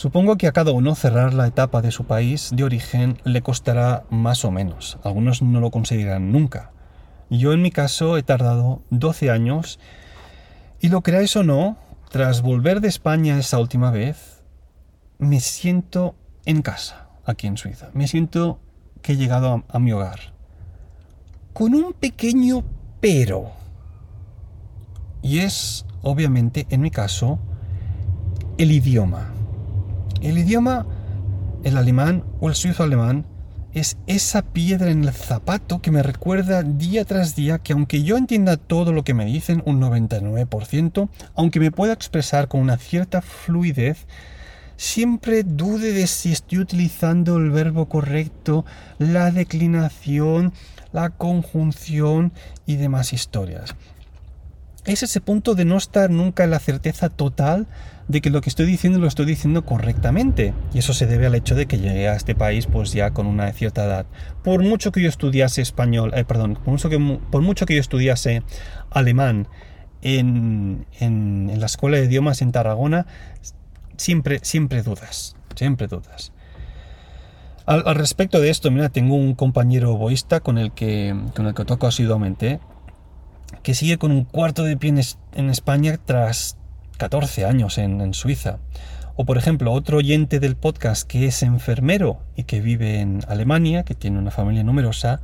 Supongo 0.00 0.38
que 0.38 0.46
a 0.46 0.52
cada 0.52 0.72
uno 0.72 0.94
cerrar 0.94 1.34
la 1.34 1.46
etapa 1.46 1.82
de 1.82 1.90
su 1.90 2.04
país 2.06 2.48
de 2.54 2.64
origen 2.64 3.18
le 3.24 3.42
costará 3.42 4.04
más 4.08 4.46
o 4.46 4.50
menos. 4.50 4.98
Algunos 5.04 5.42
no 5.42 5.60
lo 5.60 5.70
conseguirán 5.70 6.32
nunca. 6.32 6.70
Yo 7.28 7.52
en 7.52 7.60
mi 7.60 7.70
caso 7.70 8.16
he 8.16 8.22
tardado 8.22 8.80
12 8.88 9.30
años 9.30 9.78
y 10.80 10.88
lo 10.88 11.02
creáis 11.02 11.36
o 11.36 11.42
no, 11.42 11.76
tras 12.08 12.40
volver 12.40 12.80
de 12.80 12.88
España 12.88 13.38
esa 13.38 13.58
última 13.58 13.90
vez, 13.90 14.42
me 15.18 15.38
siento 15.38 16.14
en 16.46 16.62
casa, 16.62 17.10
aquí 17.26 17.46
en 17.46 17.58
Suiza. 17.58 17.90
Me 17.92 18.08
siento 18.08 18.58
que 19.02 19.12
he 19.12 19.16
llegado 19.18 19.52
a, 19.52 19.64
a 19.68 19.78
mi 19.80 19.92
hogar. 19.92 20.32
Con 21.52 21.74
un 21.74 21.92
pequeño 21.92 22.64
pero. 23.02 23.50
Y 25.20 25.40
es, 25.40 25.84
obviamente, 26.00 26.66
en 26.70 26.80
mi 26.80 26.90
caso, 26.90 27.38
el 28.56 28.72
idioma. 28.72 29.34
El 30.20 30.36
idioma, 30.36 30.86
el 31.64 31.76
alemán 31.76 32.24
o 32.40 32.48
el 32.48 32.54
suizo 32.54 32.82
alemán, 32.82 33.24
es 33.72 33.96
esa 34.06 34.42
piedra 34.42 34.90
en 34.90 35.04
el 35.04 35.12
zapato 35.12 35.80
que 35.80 35.90
me 35.90 36.02
recuerda 36.02 36.62
día 36.62 37.04
tras 37.04 37.36
día 37.36 37.58
que 37.58 37.72
aunque 37.72 38.02
yo 38.02 38.16
entienda 38.16 38.56
todo 38.56 38.92
lo 38.92 39.04
que 39.04 39.14
me 39.14 39.24
dicen, 39.24 39.62
un 39.64 39.80
99%, 39.80 41.08
aunque 41.34 41.60
me 41.60 41.70
pueda 41.70 41.92
expresar 41.92 42.48
con 42.48 42.60
una 42.60 42.76
cierta 42.76 43.22
fluidez, 43.22 44.06
siempre 44.76 45.42
dude 45.42 45.92
de 45.92 46.06
si 46.06 46.32
estoy 46.32 46.58
utilizando 46.58 47.36
el 47.36 47.50
verbo 47.50 47.88
correcto, 47.88 48.64
la 48.98 49.30
declinación, 49.30 50.52
la 50.92 51.10
conjunción 51.10 52.32
y 52.66 52.76
demás 52.76 53.12
historias. 53.12 53.74
Es 54.86 55.02
ese 55.02 55.20
punto 55.20 55.54
de 55.54 55.64
no 55.64 55.76
estar 55.76 56.10
nunca 56.10 56.44
en 56.44 56.50
la 56.50 56.58
certeza 56.58 57.10
total 57.10 57.66
de 58.10 58.20
que 58.20 58.30
lo 58.30 58.40
que 58.40 58.50
estoy 58.50 58.66
diciendo 58.66 58.98
lo 58.98 59.06
estoy 59.06 59.26
diciendo 59.26 59.64
correctamente. 59.64 60.52
Y 60.74 60.78
eso 60.78 60.92
se 60.92 61.06
debe 61.06 61.26
al 61.26 61.34
hecho 61.34 61.54
de 61.54 61.66
que 61.66 61.78
llegué 61.78 62.08
a 62.08 62.16
este 62.16 62.34
país 62.34 62.66
pues 62.66 62.92
ya 62.92 63.12
con 63.12 63.26
una 63.26 63.52
cierta 63.52 63.84
edad. 63.84 64.06
Por 64.42 64.62
mucho 64.62 64.90
que 64.90 65.00
yo 65.00 65.08
estudiase 65.08 65.62
español, 65.62 66.12
eh, 66.14 66.24
perdón, 66.24 66.54
por 66.54 66.72
mucho, 66.72 66.88
que, 66.88 66.98
por 67.30 67.42
mucho 67.42 67.66
que 67.66 67.74
yo 67.74 67.80
estudiase 67.80 68.42
alemán 68.90 69.46
en, 70.02 70.86
en, 70.98 71.60
la 71.60 71.66
escuela 71.66 71.98
de 71.98 72.06
idiomas 72.06 72.42
en 72.42 72.52
Tarragona, 72.52 73.06
siempre, 73.96 74.40
siempre 74.42 74.82
dudas, 74.82 75.36
siempre 75.54 75.86
dudas. 75.86 76.32
Al, 77.66 77.94
respecto 77.94 78.40
de 78.40 78.50
esto, 78.50 78.72
mira, 78.72 78.88
tengo 78.88 79.14
un 79.14 79.34
compañero 79.34 79.96
boísta 79.96 80.40
con 80.40 80.58
el 80.58 80.72
que, 80.72 81.14
con 81.36 81.46
el 81.46 81.54
que 81.54 81.64
toco 81.64 81.86
asiduamente, 81.86 82.58
que 83.62 83.74
sigue 83.74 83.98
con 83.98 84.10
un 84.10 84.24
cuarto 84.24 84.64
de 84.64 84.76
pie 84.76 84.92
en 85.34 85.50
España 85.50 86.00
tras 86.04 86.56
14 87.00 87.46
años 87.46 87.78
en, 87.78 88.12
Suiza. 88.12 88.58
O 89.16 89.24
por 89.24 89.38
ejemplo, 89.38 89.72
otro 89.72 89.96
oyente 89.96 90.38
del 90.38 90.54
podcast 90.54 91.08
que 91.08 91.26
es 91.26 91.42
enfermero 91.42 92.18
y 92.36 92.44
que 92.44 92.60
vive 92.60 93.00
en 93.00 93.20
Alemania, 93.26 93.84
que 93.84 93.94
tiene 93.94 94.18
una 94.18 94.30
familia 94.30 94.64
numerosa, 94.64 95.22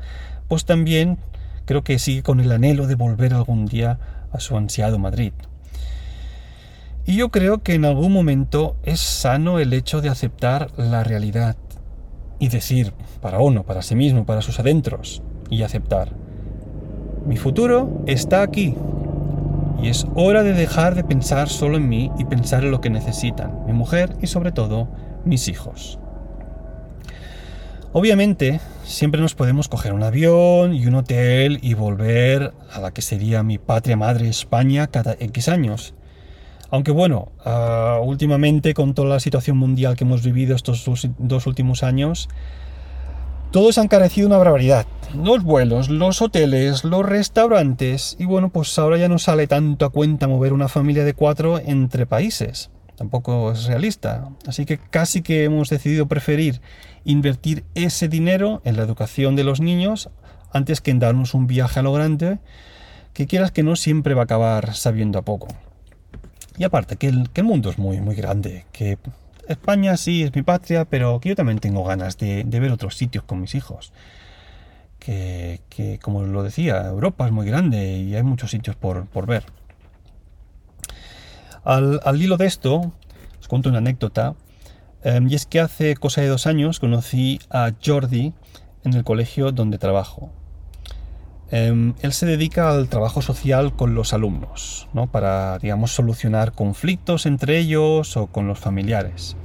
pues 0.49 0.65
también 0.65 1.19
creo 1.67 1.85
que 1.85 1.99
sigue 1.99 2.23
con 2.23 2.41
el 2.41 2.51
anhelo 2.51 2.87
de 2.87 2.95
volver 2.95 3.35
algún 3.35 3.67
día 3.67 3.99
a 4.33 4.41
su 4.41 4.57
ansiado 4.57 4.99
Madrid. 4.99 5.35
Y 7.05 7.17
yo 7.17 7.29
creo 7.29 7.63
que 7.63 7.75
en 7.75 7.85
algún 7.85 8.11
momento 8.11 8.77
es 8.83 9.01
sano 9.01 9.59
el 9.59 9.75
hecho 9.75 10.01
de 10.01 10.09
aceptar 10.09 10.71
la 10.79 11.05
realidad 11.05 11.57
y 12.39 12.49
decir, 12.49 12.95
para 13.21 13.41
uno, 13.41 13.65
para 13.65 13.83
sí 13.83 13.95
mismo, 13.95 14.25
para 14.25 14.41
sus 14.41 14.59
adentros, 14.59 15.23
y 15.51 15.63
aceptar, 15.63 16.13
mi 17.27 17.37
futuro 17.37 18.03
está 18.07 18.41
aquí, 18.41 18.75
y 19.83 19.89
es 19.89 20.07
hora 20.15 20.43
de 20.43 20.53
dejar 20.53 20.95
de 20.95 21.05
pensar 21.05 21.49
solo 21.49 21.77
en 21.77 21.89
mí 21.89 22.11
y 22.19 22.25
pensar 22.25 22.65
en 22.65 22.71
lo 22.71 22.81
que 22.81 22.91
necesitan 22.91 23.65
mi 23.67 23.73
mujer 23.73 24.17
y 24.21 24.27
sobre 24.27 24.53
todo 24.53 24.89
mis 25.25 25.49
hijos. 25.49 25.99
Obviamente, 27.93 28.61
siempre 28.85 29.21
nos 29.21 29.35
podemos 29.35 29.69
coger 29.69 29.93
un 29.93 30.03
avión 30.03 30.75
y 30.75 30.87
un 30.87 30.97
hotel 30.97 31.59
y 31.63 31.75
volver 31.75 32.53
a 32.71 32.81
la 32.81 32.91
que 32.91 33.01
sería 33.01 33.43
mi 33.43 33.59
patria 33.59 33.97
madre 33.97 34.29
España 34.29 34.87
cada 34.89 35.17
X 35.19 35.49
años. 35.49 35.95
Aunque 36.71 36.91
bueno, 36.91 37.33
ah, 37.45 38.01
últimamente 38.03 38.75
con 38.75 38.93
toda 38.93 39.09
la 39.09 39.21
situación 39.21 39.57
mundial 39.57 39.97
que 39.97 40.05
hemos 40.05 40.23
vivido 40.23 40.55
estos 40.57 40.85
dos 41.19 41.47
últimos 41.47 41.83
años, 41.83 42.29
todo 43.57 43.73
se 43.73 43.81
ha 43.81 43.85
encarecido 43.85 44.27
una 44.27 44.37
barbaridad. 44.37 44.87
Los 45.15 45.43
vuelos, 45.43 45.89
los 45.89 46.21
hoteles, 46.21 46.85
los 46.85 47.07
restaurantes. 47.07 48.15
Y 48.19 48.27
bueno, 48.27 48.51
pues 48.51 48.79
ahora 48.79 48.99
ya 48.99 49.09
no 49.09 49.19
sale 49.19 49.47
tanto 49.47 49.87
a 49.87 49.89
cuenta 49.89 50.29
mover 50.29 50.53
una 50.53 50.69
familia 50.69 51.05
de 51.05 51.15
cuatro 51.15 51.59
entre 51.59 52.05
países. 52.05 52.69
Tampoco 52.97 53.51
es 53.51 53.65
realista. 53.65 54.29
Así 54.47 54.67
que 54.67 54.77
casi 54.77 55.23
que 55.23 55.45
hemos 55.45 55.71
decidido 55.71 56.05
preferir 56.05 56.61
invertir 57.07 57.65
ese 57.75 58.09
dinero 58.09 58.61
en 58.67 58.77
la 58.77 58.83
educación 58.83 59.37
de 59.37 59.45
los 59.45 59.63
niños 59.63 60.11
antes 60.53 60.83
que 60.83 60.91
en 60.91 60.99
darnos 60.99 61.33
un 61.33 61.47
viaje 61.47 61.81
a 61.81 61.83
lo 61.83 61.95
grande 61.95 62.41
que 63.15 63.27
quieras 63.27 63.53
que 63.53 63.63
no 63.63 63.75
siempre 63.75 64.13
va 64.13 64.21
a 64.21 64.25
acabar 64.25 64.75
sabiendo 64.75 65.19
a 65.19 65.23
poco. 65.23 65.49
Y 66.59 66.65
aparte, 66.65 66.97
que 66.97 67.07
el, 67.07 67.31
que 67.31 67.41
el 67.41 67.47
mundo 67.47 67.71
es 67.71 67.79
muy, 67.79 68.03
muy 68.03 68.17
grande, 68.17 68.67
que 68.73 68.99
España 69.49 69.97
sí 69.97 70.23
es 70.23 70.35
mi 70.35 70.43
patria, 70.43 70.85
pero 70.85 71.21
que 71.21 71.31
yo 71.31 71.37
también 71.37 71.59
tengo 71.59 71.85
ganas 71.85 72.19
de, 72.19 72.45
ver 72.45 72.71
otros 72.73 72.97
sitios 72.97 73.25
con 73.25 73.41
mis 73.41 73.55
hijos. 73.55 73.93
Que, 74.99 75.61
como 76.03 76.23
lo 76.23 76.43
decía, 76.43 76.85
Europa 76.87 77.27
es 77.27 77.33
muy 77.33 77.47
grande 77.47 77.99
y 77.99 78.17
hay 78.17 78.25
muchos 78.25 78.51
sitios 78.51 78.75
por, 78.75 79.27
ver. 79.27 79.45
Al, 81.65 82.01
hilo 82.21 82.37
de 82.37 82.47
esto, 82.47 82.93
os 83.41 83.49
cuento 83.49 83.69
una 83.69 83.79
anécdota, 83.79 84.35
em, 85.05 85.29
y 85.29 85.35
es 85.37 85.47
que 85.47 85.61
hace 85.61 85.95
cosa 85.95 86.23
de 86.23 86.29
dos 86.29 86.49
años 86.49 86.81
conocí 86.81 87.39
a 87.51 87.71
Jordi 87.85 88.35
en 88.83 88.95
el 88.95 89.05
colegio 89.05 89.53
donde 89.53 89.79
trabajo. 89.79 90.33
Em, 91.51 91.95
él 92.03 92.13
se 92.13 92.27
dedica 92.27 92.71
al 92.71 92.89
trabajo 92.89 93.23
social 93.23 93.75
con 93.75 93.95
los 93.95 94.13
alumnos, 94.13 94.89
¿no? 94.93 95.07
para, 95.07 95.59
digamos, 95.59 95.93
solucionar 95.93 96.53
conflictos 96.53 97.25
entre 97.25 97.59
ellos 97.59 98.17
o 98.17 98.27
con 98.27 98.49
los 98.49 98.59
familiares. 98.59 99.37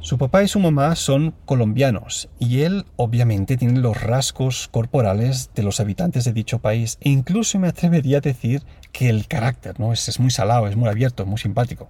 Su 0.00 0.18
papá 0.18 0.42
y 0.42 0.48
su 0.48 0.58
mamá 0.58 0.96
son 0.96 1.32
colombianos 1.44 2.28
y 2.38 2.62
él 2.62 2.84
obviamente 2.96 3.56
tiene 3.56 3.78
los 3.78 4.02
rasgos 4.02 4.68
corporales 4.68 5.50
de 5.54 5.62
los 5.62 5.78
habitantes 5.78 6.24
de 6.24 6.32
dicho 6.32 6.58
país 6.58 6.98
e 7.00 7.08
incluso 7.08 7.58
me 7.58 7.68
atrevería 7.68 8.18
a 8.18 8.20
decir 8.20 8.62
que 8.90 9.08
el 9.08 9.28
carácter 9.28 9.78
¿no? 9.78 9.92
es, 9.92 10.08
es 10.08 10.18
muy 10.18 10.30
salado, 10.30 10.66
es 10.66 10.76
muy 10.76 10.88
abierto, 10.88 11.22
es 11.22 11.28
muy 11.28 11.38
simpático. 11.38 11.88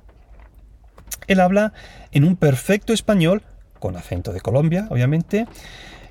Él 1.27 1.41
habla 1.41 1.73
en 2.13 2.25
un 2.25 2.37
perfecto 2.37 2.93
español, 2.93 3.43
con 3.79 3.97
acento 3.97 4.33
de 4.33 4.41
Colombia, 4.41 4.87
obviamente, 4.91 5.47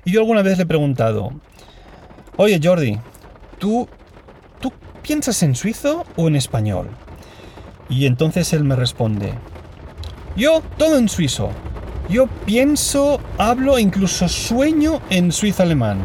Y 0.04 0.10
yo 0.10 0.20
alguna 0.20 0.42
vez 0.42 0.56
le 0.58 0.64
he 0.64 0.66
preguntado, 0.66 1.32
oye 2.36 2.60
Jordi, 2.62 2.98
¿tú, 3.58 3.88
¿tú 4.60 4.72
piensas 5.02 5.42
en 5.42 5.54
suizo 5.54 6.04
o 6.16 6.28
en 6.28 6.36
español? 6.36 6.88
Y 7.88 8.06
entonces 8.06 8.52
él 8.52 8.64
me 8.64 8.76
responde, 8.76 9.34
yo 10.36 10.62
todo 10.78 10.96
en 10.96 11.08
suizo. 11.08 11.50
Yo 12.08 12.26
pienso, 12.46 13.20
hablo 13.38 13.78
e 13.78 13.82
incluso 13.82 14.28
sueño 14.28 15.00
en 15.10 15.30
suizo 15.30 15.62
alemán. 15.62 15.98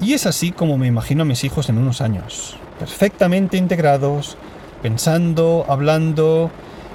Y 0.00 0.14
es 0.14 0.26
así 0.26 0.50
como 0.50 0.76
me 0.76 0.88
imagino 0.88 1.22
a 1.22 1.26
mis 1.26 1.44
hijos 1.44 1.68
en 1.68 1.78
unos 1.78 2.00
años, 2.00 2.56
perfectamente 2.78 3.56
integrados, 3.56 4.36
pensando, 4.82 5.64
hablando, 5.68 6.50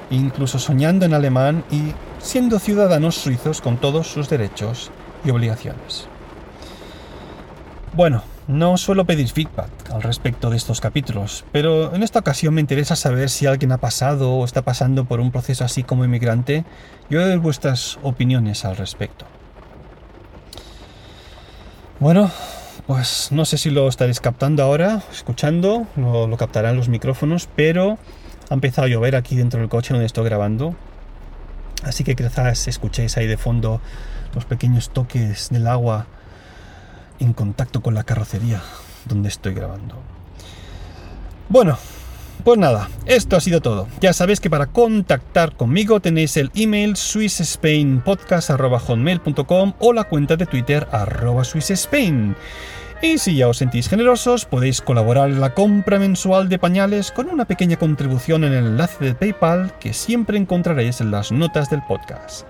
incluso 0.09 0.59
soñando 0.59 1.05
en 1.05 1.13
alemán 1.13 1.63
y 1.71 1.93
siendo 2.19 2.59
ciudadanos 2.59 3.15
suizos 3.15 3.61
con 3.61 3.77
todos 3.77 4.07
sus 4.07 4.29
derechos 4.29 4.91
y 5.23 5.29
obligaciones. 5.29 6.07
Bueno, 7.97 8.21
no 8.47 8.77
suelo 8.77 9.05
pedir 9.05 9.27
feedback 9.27 9.71
al 9.91 10.03
respecto 10.03 10.51
de 10.51 10.57
estos 10.57 10.79
capítulos, 10.81 11.45
pero 11.51 11.95
en 11.95 12.03
esta 12.03 12.19
ocasión 12.19 12.53
me 12.53 12.62
interesa 12.62 12.95
saber 12.95 13.27
si 13.27 13.47
alguien 13.47 13.71
ha 13.71 13.79
pasado 13.79 14.33
o 14.33 14.45
está 14.45 14.62
pasando 14.62 15.05
por 15.05 15.19
un 15.19 15.31
proceso 15.31 15.65
así 15.65 15.81
como 15.81 16.05
inmigrante 16.05 16.63
y 17.10 17.15
oír 17.15 17.39
vuestras 17.39 17.97
opiniones 18.03 18.65
al 18.65 18.77
respecto. 18.77 19.25
Bueno, 21.99 22.29
pues 22.86 23.29
no 23.31 23.45
sé 23.45 23.57
si 23.57 23.71
lo 23.71 23.88
estaréis 23.88 24.19
captando 24.19 24.62
ahora, 24.62 25.01
escuchando, 25.12 25.88
no 25.95 26.27
lo 26.27 26.38
captarán 26.38 26.77
los 26.77 26.89
micrófonos, 26.89 27.49
pero 27.55 27.97
ha 28.51 28.53
empezado 28.53 28.86
a 28.86 28.89
llover 28.91 29.15
aquí 29.15 29.36
dentro 29.36 29.60
del 29.60 29.69
coche 29.69 29.95
donde 29.95 30.05
estoy 30.05 30.25
grabando. 30.25 30.75
Así 31.83 32.03
que 32.03 32.15
quizás 32.15 32.67
escuchéis 32.67 33.17
ahí 33.17 33.25
de 33.25 33.38
fondo 33.38 33.81
los 34.36 34.45
pequeños 34.45 34.91
toques 34.91 35.49
del 35.49 35.65
agua 35.65 36.05
en 37.19 37.34
contacto 37.34 37.82
con 37.82 37.93
la 37.93 38.03
carrocería 38.03 38.62
donde 39.06 39.30
estoy 39.30 39.53
grabando. 39.53 39.95
Bueno, 41.49 41.77
pues 42.43 42.58
nada, 42.58 42.89
esto 43.06 43.36
ha 43.36 43.41
sido 43.41 43.62
todo. 43.62 43.88
Ya 43.99 44.13
sabéis 44.13 44.39
que 44.39 44.49
para 44.49 44.65
contactar 44.67 45.56
conmigo 45.56 45.99
tenéis 45.99 46.38
el 46.38 46.51
email 46.56 46.95
swissspainpodcast.com 46.95 49.73
o 49.80 49.93
la 49.93 50.06
cuenta 50.06 50.36
de 50.36 50.45
Twitter 50.45 50.88
arroba 50.91 51.43
swissspain. 51.43 52.36
Y 53.01 53.17
si 53.19 53.36
ya 53.36 53.47
os 53.47 53.58
sentís 53.58 53.89
generosos, 53.89 54.45
podéis 54.45 54.82
colaborar 54.82 55.30
en 55.30 55.39
la 55.39 55.53
compra 55.53 55.99
mensual 55.99 56.49
de 56.49 56.58
pañales 56.58 57.12
con 57.12 57.30
una 57.30 57.45
pequeña 57.45 57.77
contribución 57.77 58.43
en 58.43 58.53
el 58.53 58.65
enlace 58.65 59.06
de 59.06 59.13
PayPal 59.13 59.77
que 59.80 59.93
siempre 59.93 60.36
encontraréis 60.38 60.99
en 61.01 61.12
las 61.12 61.32
notas 61.32 61.69
del 61.69 61.84
podcast. 61.84 62.47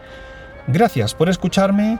Gracias 0.67 1.13
por 1.13 1.27
escucharme 1.27 1.99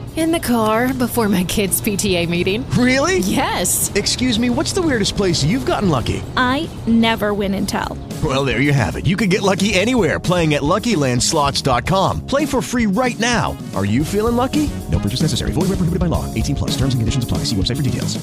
In 0.17 0.33
the 0.33 0.39
car 0.41 0.93
before 0.93 1.29
my 1.29 1.45
kids' 1.45 1.79
PTA 1.79 2.27
meeting. 2.27 2.69
Really? 2.71 3.19
Yes. 3.19 3.89
Excuse 3.95 4.37
me, 4.37 4.49
what's 4.49 4.73
the 4.73 4.81
weirdest 4.81 5.15
place 5.15 5.41
you've 5.41 5.65
gotten 5.65 5.89
lucky? 5.89 6.21
I 6.35 6.67
never 6.85 7.33
win 7.33 7.53
and 7.53 7.67
tell. 7.67 7.97
Well, 8.21 8.43
there 8.43 8.59
you 8.59 8.73
have 8.73 8.97
it. 8.97 9.07
You 9.07 9.15
can 9.15 9.29
get 9.29 9.41
lucky 9.41 9.73
anywhere 9.73 10.19
playing 10.19 10.53
at 10.53 10.63
LuckyLandSlots.com. 10.63 12.25
Play 12.27 12.45
for 12.45 12.61
free 12.61 12.87
right 12.87 13.17
now. 13.21 13.57
Are 13.73 13.85
you 13.85 14.03
feeling 14.03 14.35
lucky? 14.35 14.69
No 14.91 14.99
purchase 14.99 15.21
necessary. 15.21 15.53
Void 15.53 15.69
where 15.69 15.79
prohibited 15.79 16.01
by 16.01 16.07
law. 16.07 16.25
18 16.33 16.57
plus. 16.57 16.71
Terms 16.71 16.93
and 16.93 16.99
conditions 16.99 17.23
apply. 17.23 17.45
See 17.45 17.55
website 17.55 17.77
for 17.77 17.83
details. 17.83 18.19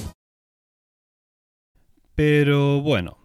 Pero 2.15 2.83
bueno, 2.83 3.17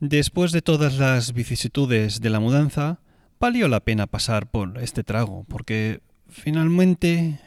después 0.00 0.52
de 0.52 0.60
todas 0.60 0.98
las 0.98 1.32
vicisitudes 1.32 2.20
de 2.20 2.30
la 2.30 2.38
mudanza, 2.38 3.00
valió 3.40 3.68
la 3.68 3.80
pena 3.80 4.06
pasar 4.06 4.46
por 4.50 4.78
este 4.78 5.02
trago, 5.02 5.46
porque 5.48 6.00
finalmente 6.28 7.40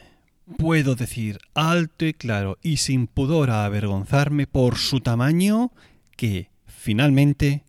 puedo 0.56 0.94
decir 0.94 1.38
alto 1.54 2.06
y 2.06 2.14
claro 2.14 2.58
y 2.62 2.78
sin 2.78 3.06
pudor 3.06 3.50
a 3.50 3.64
avergonzarme 3.64 4.46
por 4.46 4.76
su 4.78 5.00
tamaño 5.00 5.72
que 6.16 6.50
finalmente 6.66 7.64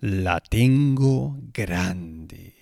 la 0.00 0.40
tengo 0.40 1.38
grande. 1.52 2.54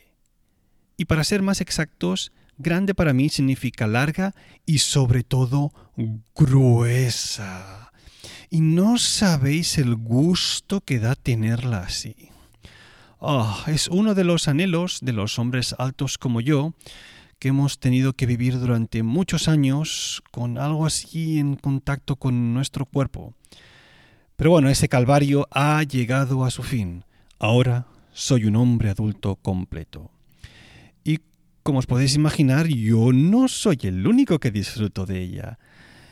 Y 0.97 1.07
para 1.07 1.25
ser 1.25 1.43
más 1.43 1.61
exactos, 1.61 2.33
grande 2.59 2.95
para 2.95 3.13
mí 3.13 3.29
significa 3.29 3.87
larga 3.87 4.35
y 4.65 4.79
sobre 4.79 5.25
todo 5.25 5.73
gruesa. 6.37 7.93
Y 8.51 8.61
no 8.61 8.99
sabéis 8.99 9.79
el 9.79 9.97
gusto 9.97 10.81
que 10.83 10.99
da 10.99 11.15
tenerla 11.15 11.81
así. 11.81 12.29
Ah, 13.21 13.65
es 13.67 13.89
uno 13.89 14.15
de 14.15 14.25
los 14.25 14.49
anhelos 14.49 14.99
de 15.01 15.13
los 15.13 15.39
hombres 15.39 15.75
altos 15.79 16.19
como 16.19 16.41
yo, 16.41 16.75
que 17.43 17.49
hemos 17.49 17.81
tenido 17.81 18.13
que 18.13 18.27
vivir 18.27 18.61
durante 18.61 19.03
muchos 19.03 19.49
años 19.49 20.23
con 20.31 20.59
algo 20.59 20.87
así 20.87 21.41
en 21.41 21.57
contacto 21.57 22.15
con 22.15 22.55
nuestro 22.55 22.87
cuerpo. 22.87 23.35
Pero 24.37 24.51
bueno, 24.51 24.69
ese 24.69 24.89
calvario 24.89 25.49
ha 25.51 25.83
llegado 25.83 26.45
a 26.45 26.53
su 26.53 26.63
fin. 26.63 27.03
Ahora 27.41 27.89
soy 28.13 28.45
un 28.45 28.55
hombre 28.55 28.91
adulto 28.91 29.35
completo. 29.35 30.13
Y 31.03 31.19
como 31.65 31.81
os 31.81 31.87
podéis 31.87 32.15
imaginar, 32.15 32.69
yo 32.69 33.13
no 33.13 33.49
soy 33.49 33.77
el 33.83 34.07
único 34.07 34.39
que 34.39 34.53
disfruto 34.53 35.05
de 35.05 35.21
ella, 35.21 35.59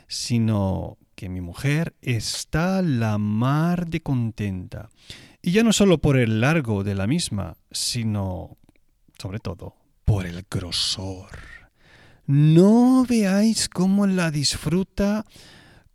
sino 0.09 0.99
que 1.15 1.29
mi 1.29 1.41
mujer 1.41 1.95
está 2.03 2.83
la 2.83 3.19
mar 3.19 3.87
de 3.87 4.01
contenta. 4.01 4.91
Y 5.43 5.53
ya 5.53 5.63
no 5.63 5.73
solo 5.73 5.99
por 5.99 6.17
el 6.17 6.41
largo 6.41 6.83
de 6.83 6.97
la 6.97 7.07
misma, 7.07 7.57
sino, 7.71 8.57
sobre 9.17 9.39
todo, 9.39 9.77
por 10.11 10.27
el 10.27 10.45
grosor. 10.51 11.39
No 12.27 13.07
veáis 13.09 13.69
cómo 13.69 14.09
la 14.09 14.33
disfruta 14.33 15.25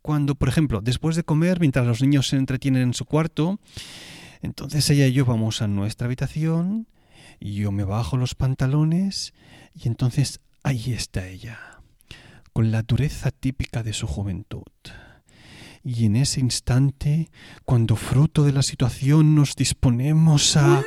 cuando, 0.01 0.36
por 0.36 0.47
ejemplo, 0.47 0.80
después 0.80 1.17
de 1.17 1.25
comer, 1.25 1.60
mientras 1.60 1.86
los 1.86 2.01
niños 2.01 2.30
se 2.30 2.38
entretienen 2.38 2.84
en 2.84 2.93
su 2.93 3.04
cuarto, 3.04 3.60
entonces 4.41 4.89
ella 4.89 5.06
y 5.08 5.12
yo 5.12 5.25
vamos 5.25 5.62
a 5.62 5.67
nuestra 5.67 6.06
habitación, 6.06 6.88
y 7.41 7.56
yo 7.56 7.73
me 7.73 7.84
bajo 7.84 8.15
los 8.15 8.36
pantalones, 8.36 9.34
y 9.73 9.89
entonces 9.89 10.39
ahí 10.63 10.93
está 10.93 11.28
ella, 11.28 11.82
con 12.54 12.71
la 12.71 12.84
dureza 12.84 13.32
típica 13.32 13.84
de 13.84 13.91
su 13.91 14.08
juventud. 14.08 14.63
Y 15.84 16.06
en 16.06 16.15
ese 16.15 16.39
instante, 16.39 17.32
cuando 17.65 17.97
fruto 17.97 18.45
de 18.45 18.54
la 18.54 18.62
situación 18.62 19.36
nos 19.36 19.58
disponemos 19.58 20.56
a... 20.56 20.86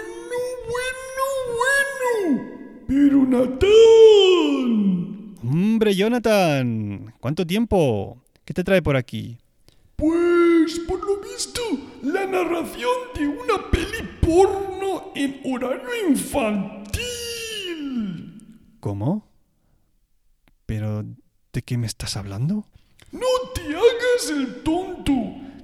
Pero 2.89 3.27
Natán. 3.27 3.69
Hombre, 5.43 5.95
Jonathan, 5.95 7.13
¿cuánto 7.21 7.47
tiempo? 7.47 8.17
¿Qué 8.47 8.55
te 8.55 8.65
trae 8.65 8.81
por 8.81 8.97
aquí? 8.97 9.37
Pues, 9.95 10.79
por 10.89 10.99
lo 11.05 11.21
visto, 11.21 11.61
la 12.03 12.25
narración 12.25 12.91
de 13.15 13.29
una 13.29 13.71
peli 13.71 14.09
porno 14.23 15.13
en 15.15 15.39
horario 15.45 16.09
infantil. 16.09 16.89
¿Cómo? 18.81 19.29
¿Pero 20.65 21.05
de 21.53 21.63
qué 21.63 21.77
me 21.77 21.87
estás 21.87 22.17
hablando? 22.17 22.65
No 23.13 23.27
te 23.55 23.67
hagas 23.67 24.31
el 24.31 24.63
tonto, 24.63 25.13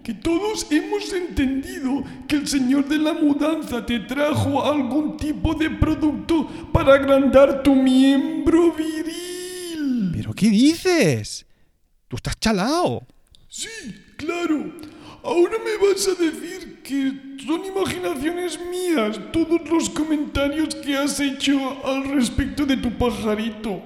que 0.05 0.13
todos 0.13 0.67
hemos 0.71 1.11
entendido 1.15 2.05
que 2.29 2.37
el 2.37 2.47
señor 2.47 2.87
de 2.87 2.99
la 2.99 3.15
mudanza 3.15 3.87
te 3.87 4.01
trajo 4.01 4.63
algún 4.63 5.17
tipo 5.17 5.55
de 5.55 5.71
producto 5.71 6.47
para 6.75 6.93
agrandar 6.95 7.63
tu 7.63 7.75
miembro 7.75 8.71
viril. 8.73 10.13
¿Pero 10.13 10.35
qué 10.35 10.51
dices? 10.51 11.47
Tú 12.07 12.17
estás 12.17 12.39
chalao. 12.39 13.07
Sí, 13.49 13.71
claro. 14.19 14.75
Ahora 15.23 15.57
me 15.65 15.89
vas 15.89 16.07
a 16.07 16.15
decir 16.23 16.83
que 16.83 17.39
son 17.47 17.65
imaginaciones 17.65 18.61
mías 18.71 19.19
todos 19.33 19.67
los 19.71 19.89
comentarios 19.89 20.75
que 20.75 20.99
has 20.99 21.19
hecho 21.19 21.83
al 21.83 22.05
respecto 22.11 22.67
de 22.67 22.77
tu 22.77 22.93
pajarito. 22.99 23.81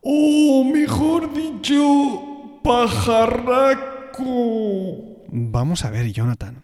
O 0.00 0.64
mejor 0.64 1.32
dicho, 1.32 2.58
pajarraco. 2.64 3.92
Vamos 5.34 5.86
a 5.86 5.90
ver, 5.90 6.12
Jonathan. 6.12 6.62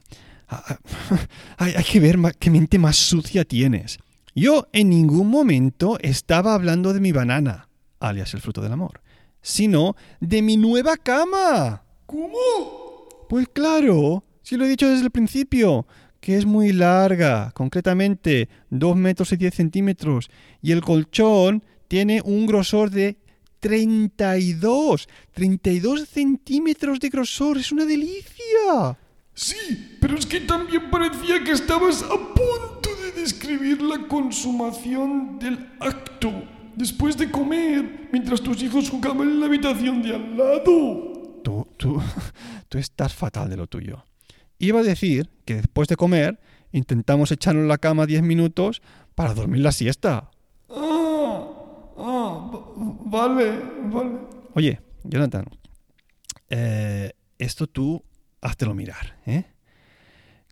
Hay, 1.56 1.72
hay 1.74 1.84
que 1.84 2.00
ver 2.00 2.18
qué 2.38 2.50
mente 2.50 2.78
más 2.78 2.96
sucia 2.96 3.44
tienes. 3.44 3.98
Yo 4.34 4.68
en 4.72 4.90
ningún 4.90 5.28
momento 5.28 5.98
estaba 6.00 6.54
hablando 6.54 6.92
de 6.92 7.00
mi 7.00 7.12
banana, 7.12 7.68
alias 7.98 8.32
el 8.34 8.40
fruto 8.40 8.60
del 8.60 8.72
amor, 8.72 9.00
sino 9.42 9.96
de 10.20 10.42
mi 10.42 10.56
nueva 10.56 10.96
cama. 10.96 11.82
¿Cómo? 12.06 13.08
Pues 13.28 13.48
claro, 13.48 14.24
si 14.42 14.56
lo 14.56 14.64
he 14.64 14.68
dicho 14.68 14.88
desde 14.88 15.04
el 15.04 15.10
principio, 15.10 15.86
que 16.20 16.36
es 16.36 16.46
muy 16.46 16.72
larga, 16.72 17.50
concretamente 17.52 18.48
2 18.70 18.96
metros 18.96 19.32
y 19.32 19.36
10 19.36 19.54
centímetros, 19.54 20.30
y 20.62 20.72
el 20.72 20.82
colchón 20.82 21.64
tiene 21.88 22.20
un 22.22 22.46
grosor 22.46 22.90
de 22.90 23.18
32, 23.60 25.08
32 25.32 26.08
centímetros 26.08 27.00
de 27.00 27.08
grosor, 27.08 27.58
es 27.58 27.72
una 27.72 27.84
delicia. 27.84 28.98
Sí, 29.34 29.96
pero 30.00 30.18
es 30.18 30.26
que 30.26 30.40
también 30.40 30.90
parecía 30.90 31.42
que 31.44 31.52
estabas 31.52 32.02
a 32.02 32.08
punto 32.08 32.90
de 33.02 33.20
describir 33.20 33.80
la 33.82 34.08
consumación 34.08 35.38
del 35.38 35.70
acto 35.80 36.32
después 36.74 37.16
de 37.16 37.30
comer, 37.30 38.08
mientras 38.12 38.40
tus 38.40 38.62
hijos 38.62 38.88
jugaban 38.88 39.28
en 39.28 39.40
la 39.40 39.46
habitación 39.46 40.02
de 40.02 40.14
al 40.14 40.36
lado. 40.36 41.40
Tú, 41.42 41.66
tú, 41.76 42.00
tú 42.68 42.78
estás 42.78 43.14
fatal 43.14 43.50
de 43.50 43.56
lo 43.56 43.66
tuyo. 43.66 44.04
Iba 44.58 44.80
a 44.80 44.84
decir 44.84 45.30
que 45.44 45.54
después 45.54 45.88
de 45.88 45.96
comer 45.96 46.40
intentamos 46.72 47.32
echarnos 47.32 47.62
en 47.62 47.68
la 47.68 47.78
cama 47.78 48.06
10 48.06 48.22
minutos 48.22 48.82
para 49.14 49.34
dormir 49.34 49.60
la 49.60 49.72
siesta. 49.72 50.27
Ah, 51.98 52.50
vale, 53.04 53.58
vale. 53.84 54.18
Oye, 54.54 54.80
Jonathan, 55.02 55.46
eh, 56.48 57.12
esto 57.38 57.66
tú 57.66 58.02
háztelo 58.40 58.74
mirar, 58.74 59.18
¿eh? 59.26 59.44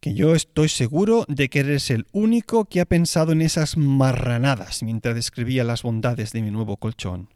Que 0.01 0.15
yo 0.15 0.35
estoy 0.35 0.69
seguro 0.69 1.25
de 1.29 1.49
que 1.49 1.61
eres 1.61 1.91
el 1.91 2.07
único 2.13 2.67
que 2.67 2.81
ha 2.81 2.85
pensado 2.85 3.33
en 3.33 3.43
esas 3.43 3.77
marranadas 3.77 4.83
mientras 4.83 5.15
describía 5.15 5.65
las 5.65 5.83
bondades 5.83 6.33
de 6.33 6.43
mi 6.43 6.51
nuevo 6.51 6.77
colchón. 6.77 7.29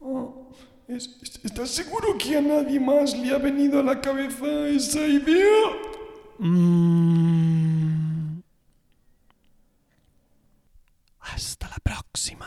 Oh, 0.00 0.50
¿Estás 0.88 1.70
seguro 1.70 2.16
que 2.18 2.36
a 2.36 2.40
nadie 2.40 2.78
más 2.78 3.16
le 3.16 3.34
ha 3.34 3.38
venido 3.38 3.80
a 3.80 3.82
la 3.82 4.00
cabeza 4.00 4.68
esa 4.68 5.06
idea? 5.06 5.70
Mm. 6.38 8.42
Hasta 11.20 11.68
la 11.68 11.78
próxima. 11.82 12.46